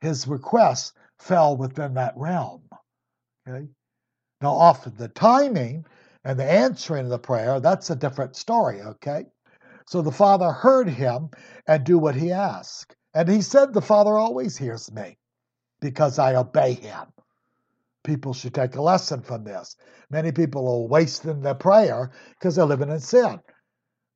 His 0.00 0.26
request 0.26 0.94
fell 1.16 1.56
within 1.56 1.94
that 1.94 2.14
realm. 2.16 2.68
Okay? 3.48 3.68
Now, 4.46 4.54
often 4.54 4.94
the 4.96 5.08
timing 5.08 5.84
and 6.24 6.38
the 6.38 6.48
answering 6.48 7.06
of 7.06 7.10
the 7.10 7.18
prayer, 7.18 7.58
that's 7.58 7.90
a 7.90 7.96
different 7.96 8.36
story, 8.36 8.80
okay? 8.80 9.26
So 9.88 10.02
the 10.02 10.12
Father 10.12 10.52
heard 10.52 10.88
him 10.88 11.30
and 11.66 11.82
do 11.82 11.98
what 11.98 12.14
he 12.14 12.30
asked. 12.30 12.94
And 13.12 13.28
he 13.28 13.42
said, 13.42 13.74
The 13.74 13.82
Father 13.82 14.16
always 14.16 14.56
hears 14.56 14.92
me 14.92 15.18
because 15.80 16.20
I 16.20 16.36
obey 16.36 16.74
him 16.74 17.06
people 18.04 18.32
should 18.32 18.54
take 18.54 18.76
a 18.76 18.82
lesson 18.82 19.20
from 19.20 19.42
this. 19.42 19.74
Many 20.10 20.30
people 20.30 20.68
are 20.68 20.86
wasting 20.86 21.40
their 21.40 21.54
prayer 21.54 22.12
because 22.38 22.54
they're 22.54 22.64
living 22.64 22.90
in 22.90 23.00
sin. 23.00 23.40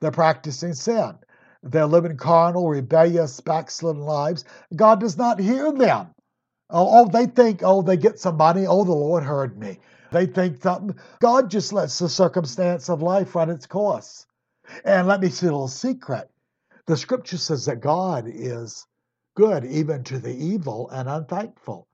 They're 0.01 0.13
practicing 0.13 0.75
sin. 0.75 1.19
They're 1.65 1.87
living 1.87 2.17
carnal, 2.17 2.69
rebellious, 2.69 3.41
backslidden 3.41 4.03
lives. 4.03 4.45
God 4.77 5.01
does 5.01 5.19
not 5.19 5.41
hear 5.41 5.73
them. 5.73 6.15
Oh, 6.71 7.01
oh, 7.01 7.09
they 7.09 7.27
think, 7.27 7.63
oh, 7.65 7.83
they 7.83 7.97
get 7.97 8.21
some 8.21 8.37
money. 8.37 8.65
Oh, 8.65 8.85
the 8.85 8.93
Lord 8.93 9.25
heard 9.25 9.59
me. 9.59 9.81
They 10.11 10.27
think 10.27 10.63
something. 10.63 10.97
God 11.21 11.51
just 11.51 11.73
lets 11.73 11.99
the 11.99 12.09
circumstance 12.09 12.89
of 12.89 13.03
life 13.03 13.35
run 13.35 13.51
its 13.51 13.67
course. 13.67 14.27
And 14.85 15.07
let 15.07 15.21
me 15.21 15.29
see 15.29 15.47
a 15.47 15.51
little 15.51 15.69
secret. 15.69 16.31
The 16.87 16.97
scripture 16.97 17.39
says 17.39 17.67
that 17.67 17.81
God 17.81 18.25
is 18.27 18.87
good 19.37 19.65
even 19.65 20.03
to 20.05 20.19
the 20.19 20.35
evil 20.35 20.89
and 20.91 21.09
unthankful. 21.09 21.87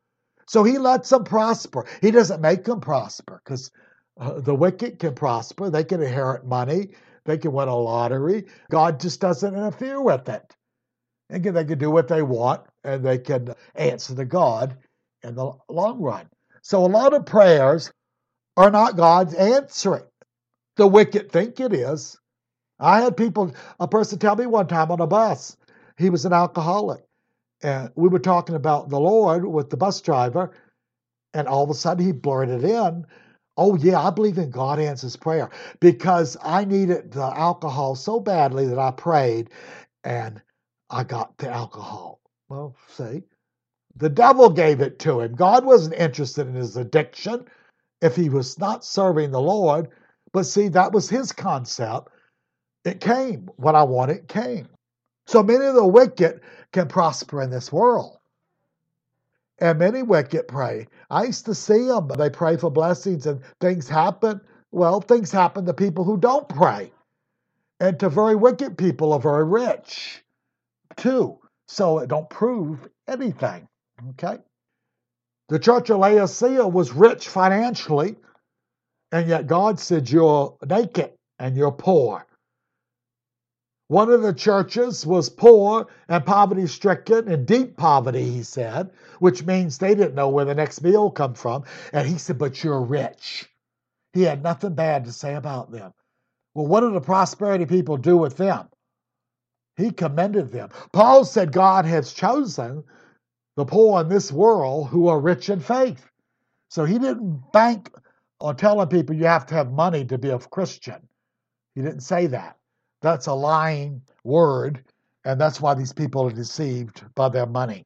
So 0.46 0.64
he 0.64 0.78
lets 0.78 1.10
them 1.10 1.24
prosper. 1.24 1.86
He 2.00 2.10
doesn't 2.10 2.40
make 2.40 2.64
them 2.64 2.80
prosper 2.80 3.40
because 3.44 3.70
uh, 4.18 4.40
the 4.40 4.54
wicked 4.54 4.98
can 4.98 5.14
prosper. 5.14 5.70
They 5.70 5.84
can 5.84 6.02
inherit 6.02 6.46
money. 6.46 6.88
They 7.24 7.36
can 7.36 7.52
win 7.52 7.68
a 7.68 7.76
lottery. 7.76 8.44
God 8.70 9.00
just 9.00 9.20
doesn't 9.20 9.54
interfere 9.54 10.00
with 10.00 10.28
it. 10.28 10.54
And 11.28 11.42
they 11.42 11.64
can 11.64 11.78
do 11.78 11.90
what 11.90 12.08
they 12.08 12.22
want 12.22 12.62
and 12.84 13.04
they 13.04 13.18
can 13.18 13.54
answer 13.74 14.14
to 14.14 14.24
God 14.24 14.76
in 15.24 15.34
the 15.34 15.52
long 15.68 16.00
run. 16.00 16.28
So 16.62 16.84
a 16.84 16.86
lot 16.86 17.14
of 17.14 17.26
prayers 17.26 17.92
are 18.56 18.70
not 18.70 18.96
God's 18.96 19.34
answering. 19.34 20.04
The 20.76 20.86
wicked 20.86 21.32
think 21.32 21.60
it 21.60 21.72
is. 21.74 22.18
I 22.80 23.00
had 23.02 23.16
people, 23.16 23.54
a 23.80 23.88
person 23.88 24.18
tell 24.18 24.36
me 24.36 24.46
one 24.46 24.68
time 24.68 24.90
on 24.92 25.00
a 25.00 25.06
bus, 25.08 25.56
he 25.98 26.10
was 26.10 26.24
an 26.26 26.32
alcoholic 26.34 27.02
and 27.62 27.90
we 27.96 28.08
were 28.08 28.18
talking 28.18 28.54
about 28.54 28.88
the 28.88 29.00
Lord 29.00 29.44
with 29.44 29.70
the 29.70 29.76
bus 29.76 30.00
driver, 30.00 30.52
and 31.34 31.48
all 31.48 31.64
of 31.64 31.70
a 31.70 31.74
sudden 31.74 32.04
he 32.06 32.12
blurted 32.12 32.64
in, 32.64 33.06
Oh, 33.56 33.76
yeah, 33.76 34.00
I 34.00 34.10
believe 34.10 34.38
in 34.38 34.50
God 34.50 34.78
answers 34.80 35.16
prayer 35.16 35.50
because 35.80 36.36
I 36.42 36.64
needed 36.64 37.12
the 37.12 37.24
alcohol 37.24 37.94
so 37.96 38.20
badly 38.20 38.66
that 38.66 38.78
I 38.78 38.90
prayed 38.92 39.50
and 40.04 40.42
I 40.90 41.04
got 41.04 41.38
the 41.38 41.50
alcohol. 41.50 42.20
Well, 42.48 42.76
see, 42.88 43.22
the 43.96 44.10
devil 44.10 44.50
gave 44.50 44.80
it 44.80 44.98
to 45.00 45.20
him. 45.20 45.34
God 45.34 45.64
wasn't 45.64 45.96
interested 45.96 46.48
in 46.48 46.54
his 46.54 46.76
addiction 46.76 47.46
if 48.00 48.16
he 48.16 48.28
was 48.28 48.58
not 48.58 48.84
serving 48.84 49.30
the 49.30 49.40
Lord. 49.40 49.88
But 50.32 50.44
see, 50.44 50.68
that 50.68 50.92
was 50.92 51.08
his 51.08 51.32
concept. 51.32 52.08
It 52.84 53.00
came. 53.00 53.48
What 53.56 53.74
I 53.74 53.82
wanted 53.82 54.28
came. 54.28 54.68
So 55.26 55.42
many 55.42 55.64
of 55.64 55.74
the 55.74 55.86
wicked 55.86 56.40
can 56.72 56.88
prosper 56.88 57.42
in 57.42 57.50
this 57.50 57.72
world. 57.72 58.18
And 59.58 59.78
many 59.78 60.02
wicked 60.02 60.48
pray. 60.48 60.86
I 61.10 61.24
used 61.24 61.46
to 61.46 61.54
see 61.54 61.86
them. 61.86 62.08
They 62.08 62.30
pray 62.30 62.56
for 62.56 62.70
blessings 62.70 63.26
and 63.26 63.40
things 63.60 63.88
happen. 63.88 64.40
Well, 64.70 65.00
things 65.00 65.32
happen 65.32 65.64
to 65.66 65.74
people 65.74 66.04
who 66.04 66.18
don't 66.18 66.48
pray. 66.48 66.92
And 67.80 67.98
to 68.00 68.08
very 68.08 68.36
wicked 68.36 68.76
people 68.78 69.12
are 69.12 69.20
very 69.20 69.44
rich 69.44 70.22
too. 70.96 71.38
So 71.68 71.98
it 71.98 72.08
don't 72.08 72.28
prove 72.30 72.88
anything. 73.08 73.66
Okay? 74.10 74.38
The 75.48 75.58
church 75.58 75.90
of 75.90 75.98
Laodicea 75.98 76.66
was 76.66 76.92
rich 76.92 77.28
financially, 77.28 78.16
and 79.12 79.28
yet 79.28 79.46
God 79.46 79.78
said, 79.78 80.10
You're 80.10 80.56
naked 80.66 81.12
and 81.38 81.56
you're 81.56 81.72
poor. 81.72 82.26
One 83.88 84.10
of 84.10 84.22
the 84.22 84.34
churches 84.34 85.06
was 85.06 85.28
poor 85.28 85.86
and 86.08 86.26
poverty 86.26 86.66
stricken 86.66 87.28
in 87.28 87.44
deep 87.44 87.76
poverty, 87.76 88.24
he 88.24 88.42
said, 88.42 88.90
which 89.20 89.44
means 89.44 89.78
they 89.78 89.94
didn't 89.94 90.16
know 90.16 90.28
where 90.28 90.44
the 90.44 90.56
next 90.56 90.82
meal 90.82 91.08
come 91.08 91.34
from. 91.34 91.62
And 91.92 92.08
he 92.08 92.18
said, 92.18 92.38
But 92.38 92.64
you're 92.64 92.82
rich. 92.82 93.48
He 94.12 94.22
had 94.22 94.42
nothing 94.42 94.74
bad 94.74 95.04
to 95.04 95.12
say 95.12 95.34
about 95.34 95.70
them. 95.70 95.92
Well, 96.54 96.66
what 96.66 96.80
did 96.80 96.94
the 96.94 97.00
prosperity 97.00 97.66
people 97.66 97.96
do 97.96 98.16
with 98.16 98.36
them? 98.36 98.68
He 99.76 99.92
commended 99.92 100.50
them. 100.50 100.70
Paul 100.92 101.24
said 101.24 101.52
God 101.52 101.84
has 101.84 102.12
chosen 102.12 102.82
the 103.56 103.64
poor 103.64 104.00
in 104.00 104.08
this 104.08 104.30
world 104.30 104.88
who 104.88 105.08
are 105.08 105.20
rich 105.20 105.48
in 105.48 105.60
faith. 105.60 106.04
So 106.68 106.84
he 106.84 106.98
didn't 106.98 107.52
bank 107.52 107.90
on 108.40 108.56
telling 108.56 108.88
people 108.88 109.16
you 109.16 109.24
have 109.24 109.46
to 109.46 109.54
have 109.54 109.72
money 109.72 110.04
to 110.06 110.18
be 110.18 110.30
a 110.30 110.38
Christian. 110.38 111.08
He 111.74 111.82
didn't 111.82 112.00
say 112.00 112.26
that. 112.28 112.56
That's 113.02 113.26
a 113.26 113.34
lying 113.34 114.02
word, 114.24 114.84
and 115.24 115.40
that's 115.40 115.60
why 115.60 115.74
these 115.74 115.92
people 115.92 116.26
are 116.26 116.32
deceived 116.32 117.04
by 117.14 117.28
their 117.28 117.46
money. 117.46 117.84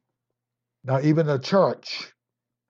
Now, 0.83 0.99
even 1.01 1.27
the 1.27 1.37
church 1.39 2.11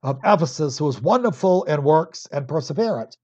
of 0.04 0.20
Ephesus 0.24 0.82
was 0.82 1.02
wonderful 1.02 1.64
in 1.64 1.84
works 1.84 2.28
and 2.32 2.48
perseverance. 2.48 3.18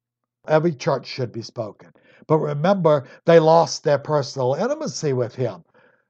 Every 0.47 0.73
church 0.73 1.07
should 1.07 1.31
be 1.31 1.41
spoken. 1.41 1.91
But 2.27 2.39
remember, 2.39 3.07
they 3.25 3.39
lost 3.39 3.83
their 3.83 3.99
personal 3.99 4.53
intimacy 4.53 5.13
with 5.13 5.35
him. 5.35 5.63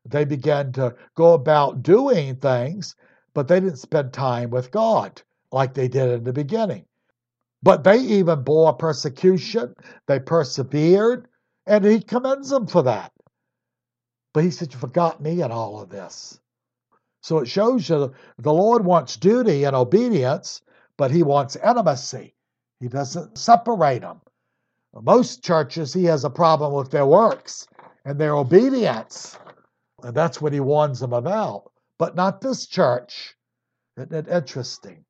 They 0.06 0.26
began 0.26 0.72
to 0.74 0.96
go 1.16 1.34
about 1.34 1.84
doing 1.84 2.36
things, 2.36 2.96
but 3.38 3.48
they 3.48 3.60
didn't 3.60 3.78
spend 3.78 4.12
time 4.12 4.50
with 4.50 4.72
God 4.72 5.22
like 5.52 5.76
they 5.76 5.88
did 5.88 6.10
in 6.10 6.24
the 6.24 6.34
beginning. 6.34 6.86
But 7.62 7.84
they 7.84 8.00
even 8.00 8.42
bore 8.42 8.74
persecution, 8.74 9.76
they 10.08 10.20
persevered, 10.20 11.28
and 11.68 11.86
he 11.86 12.02
commends 12.02 12.50
them 12.50 12.66
for 12.66 12.82
that. 12.82 13.12
But 14.34 14.44
he 14.44 14.50
said, 14.50 14.74
You 14.74 14.80
forgot 14.80 15.22
me 15.22 15.44
in 15.44 15.52
all 15.52 15.80
of 15.80 15.90
this. 15.90 16.40
So 17.22 17.38
it 17.38 17.48
shows 17.48 17.88
you 17.88 18.12
the 18.40 18.52
Lord 18.52 18.84
wants 18.84 19.18
duty 19.18 19.66
and 19.66 19.76
obedience, 19.76 20.62
but 20.98 21.12
he 21.12 21.22
wants 21.22 21.58
intimacy. 21.58 22.34
He 22.80 22.88
doesn't 22.88 23.38
separate 23.38 24.02
them. 24.02 24.20
Most 25.00 25.44
churches, 25.44 25.94
he 25.94 26.06
has 26.06 26.24
a 26.24 26.30
problem 26.32 26.74
with 26.74 26.90
their 26.90 27.06
works 27.06 27.68
and 28.04 28.20
their 28.20 28.36
obedience. 28.36 29.38
And 30.02 30.16
that's 30.16 30.42
what 30.42 30.54
he 30.54 30.60
warns 30.60 31.02
them 31.02 31.14
about. 31.14 31.72
But 32.00 32.16
not 32.16 32.42
this 32.42 32.68
church. 32.68 33.36
Isn't 33.98 34.14
it 34.14 34.28
interesting? 34.28 35.04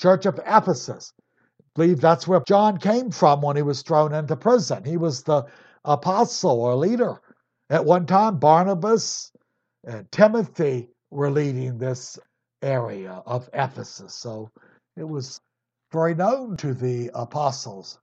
Church 0.00 0.26
of 0.26 0.40
Ephesus. 0.46 1.12
I 1.20 1.64
believe 1.74 2.00
that's 2.00 2.28
where 2.28 2.42
John 2.46 2.78
came 2.78 3.10
from 3.10 3.40
when 3.40 3.56
he 3.56 3.62
was 3.62 3.82
thrown 3.82 4.14
into 4.14 4.36
prison. 4.36 4.84
He 4.84 4.96
was 4.96 5.22
the 5.22 5.44
apostle 5.84 6.60
or 6.60 6.74
leader. 6.76 7.20
At 7.70 7.84
one 7.84 8.06
time, 8.06 8.38
Barnabas 8.38 9.32
and 9.84 10.10
Timothy 10.12 10.88
were 11.10 11.30
leading 11.30 11.78
this 11.78 12.18
area 12.62 13.22
of 13.26 13.48
Ephesus. 13.52 14.14
So 14.14 14.50
it 14.96 15.08
was 15.08 15.40
very 15.92 16.14
known 16.14 16.56
to 16.58 16.74
the 16.74 17.10
apostles. 17.14 17.98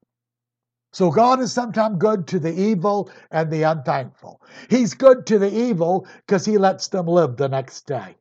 So 0.94 1.12
God 1.12 1.42
is 1.42 1.54
sometimes 1.54 1.98
good 2.00 2.28
to 2.30 2.40
the 2.40 2.54
evil 2.54 3.12
and 3.32 3.52
the 3.52 3.64
unthankful. 3.64 4.42
He's 4.70 4.96
good 4.96 5.28
to 5.28 5.40
the 5.40 5.54
evil 5.54 6.08
because 6.28 6.46
he 6.46 6.58
lets 6.58 6.90
them 6.90 7.08
live 7.08 7.38
the 7.38 7.50
next 7.50 7.88
day. 7.88 8.18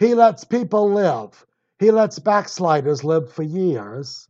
He 0.00 0.14
lets 0.14 0.44
people 0.44 0.92
live. 0.92 1.46
He 1.78 1.90
lets 1.92 2.18
backsliders 2.18 3.04
live 3.04 3.32
for 3.32 3.42
years. 3.44 4.28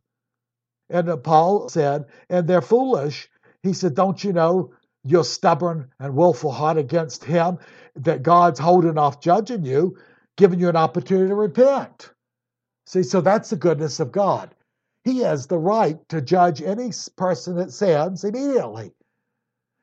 And 0.89 1.23
Paul 1.23 1.69
said, 1.69 2.05
and 2.29 2.47
they're 2.47 2.61
foolish 2.61 3.29
He 3.63 3.73
said, 3.73 3.95
Don't 3.95 4.23
you 4.23 4.33
know 4.33 4.73
you're 5.03 5.25
stubborn 5.25 5.91
and 5.99 6.15
willful 6.15 6.51
heart 6.51 6.77
against 6.77 7.25
him, 7.25 7.59
that 7.97 8.23
God's 8.23 8.59
holding 8.59 8.97
off 8.97 9.21
judging 9.21 9.65
you, 9.65 9.97
giving 10.37 10.59
you 10.59 10.69
an 10.69 10.77
opportunity 10.77 11.29
to 11.29 11.35
repent? 11.35 12.11
See, 12.87 13.03
so 13.03 13.21
that's 13.21 13.51
the 13.51 13.57
goodness 13.57 13.99
of 13.99 14.11
God. 14.13 14.54
He 15.05 15.19
has 15.19 15.45
the 15.45 15.59
right 15.59 15.97
to 16.09 16.19
judge 16.19 16.61
any 16.63 16.91
person 17.15 17.55
that 17.57 17.71
sins 17.71 18.23
immediately. 18.23 18.91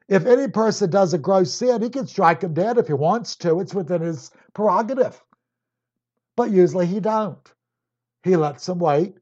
If 0.08 0.26
any 0.26 0.48
person 0.48 0.90
does 0.90 1.14
a 1.14 1.18
gross 1.18 1.54
sin, 1.54 1.80
he 1.80 1.90
can 1.90 2.08
strike 2.08 2.42
him 2.42 2.54
dead 2.54 2.76
if 2.76 2.88
he 2.88 2.92
wants 2.92 3.36
to. 3.36 3.60
It's 3.60 3.72
within 3.72 4.02
his 4.02 4.32
prerogative. 4.52 5.22
But 6.36 6.50
usually 6.50 6.86
he 6.86 6.98
don't. 6.98 7.52
He 8.24 8.36
lets 8.36 8.66
them 8.66 8.80
wait. 8.80 9.16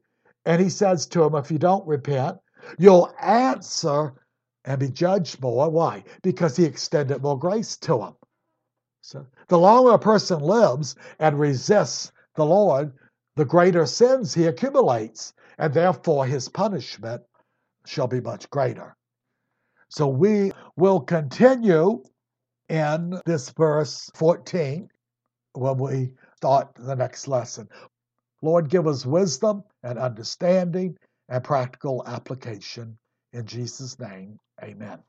And 0.45 0.59
he 0.59 0.69
says 0.69 1.05
to 1.07 1.23
him, 1.23 1.35
if 1.35 1.51
you 1.51 1.59
don't 1.59 1.87
repent, 1.87 2.39
you'll 2.79 3.13
answer 3.21 4.13
and 4.65 4.79
be 4.79 4.89
judged 4.89 5.39
more. 5.39 5.69
Why? 5.69 6.03
Because 6.23 6.57
he 6.57 6.65
extended 6.65 7.21
more 7.21 7.37
grace 7.37 7.77
to 7.77 8.01
him. 8.01 8.13
So 9.01 9.25
the 9.49 9.57
longer 9.59 9.91
a 9.91 9.99
person 9.99 10.39
lives 10.39 10.95
and 11.19 11.39
resists 11.39 12.11
the 12.35 12.45
Lord, 12.45 12.91
the 13.35 13.45
greater 13.45 13.85
sins 13.85 14.33
he 14.33 14.47
accumulates, 14.47 15.33
and 15.57 15.73
therefore 15.73 16.25
his 16.25 16.49
punishment 16.49 17.21
shall 17.85 18.07
be 18.07 18.21
much 18.21 18.49
greater. 18.49 18.95
So 19.89 20.07
we 20.07 20.51
will 20.77 21.01
continue 21.01 22.03
in 22.69 23.19
this 23.25 23.49
verse 23.49 24.09
14 24.15 24.89
when 25.53 25.77
we 25.77 26.11
start 26.37 26.73
the 26.75 26.95
next 26.95 27.27
lesson. 27.27 27.67
Lord, 28.41 28.69
give 28.69 28.87
us 28.87 29.05
wisdom 29.05 29.63
and 29.83 29.99
understanding 29.99 30.97
and 31.29 31.43
practical 31.43 32.03
application. 32.07 32.97
In 33.33 33.45
Jesus' 33.45 33.99
name, 33.99 34.39
amen. 34.63 35.03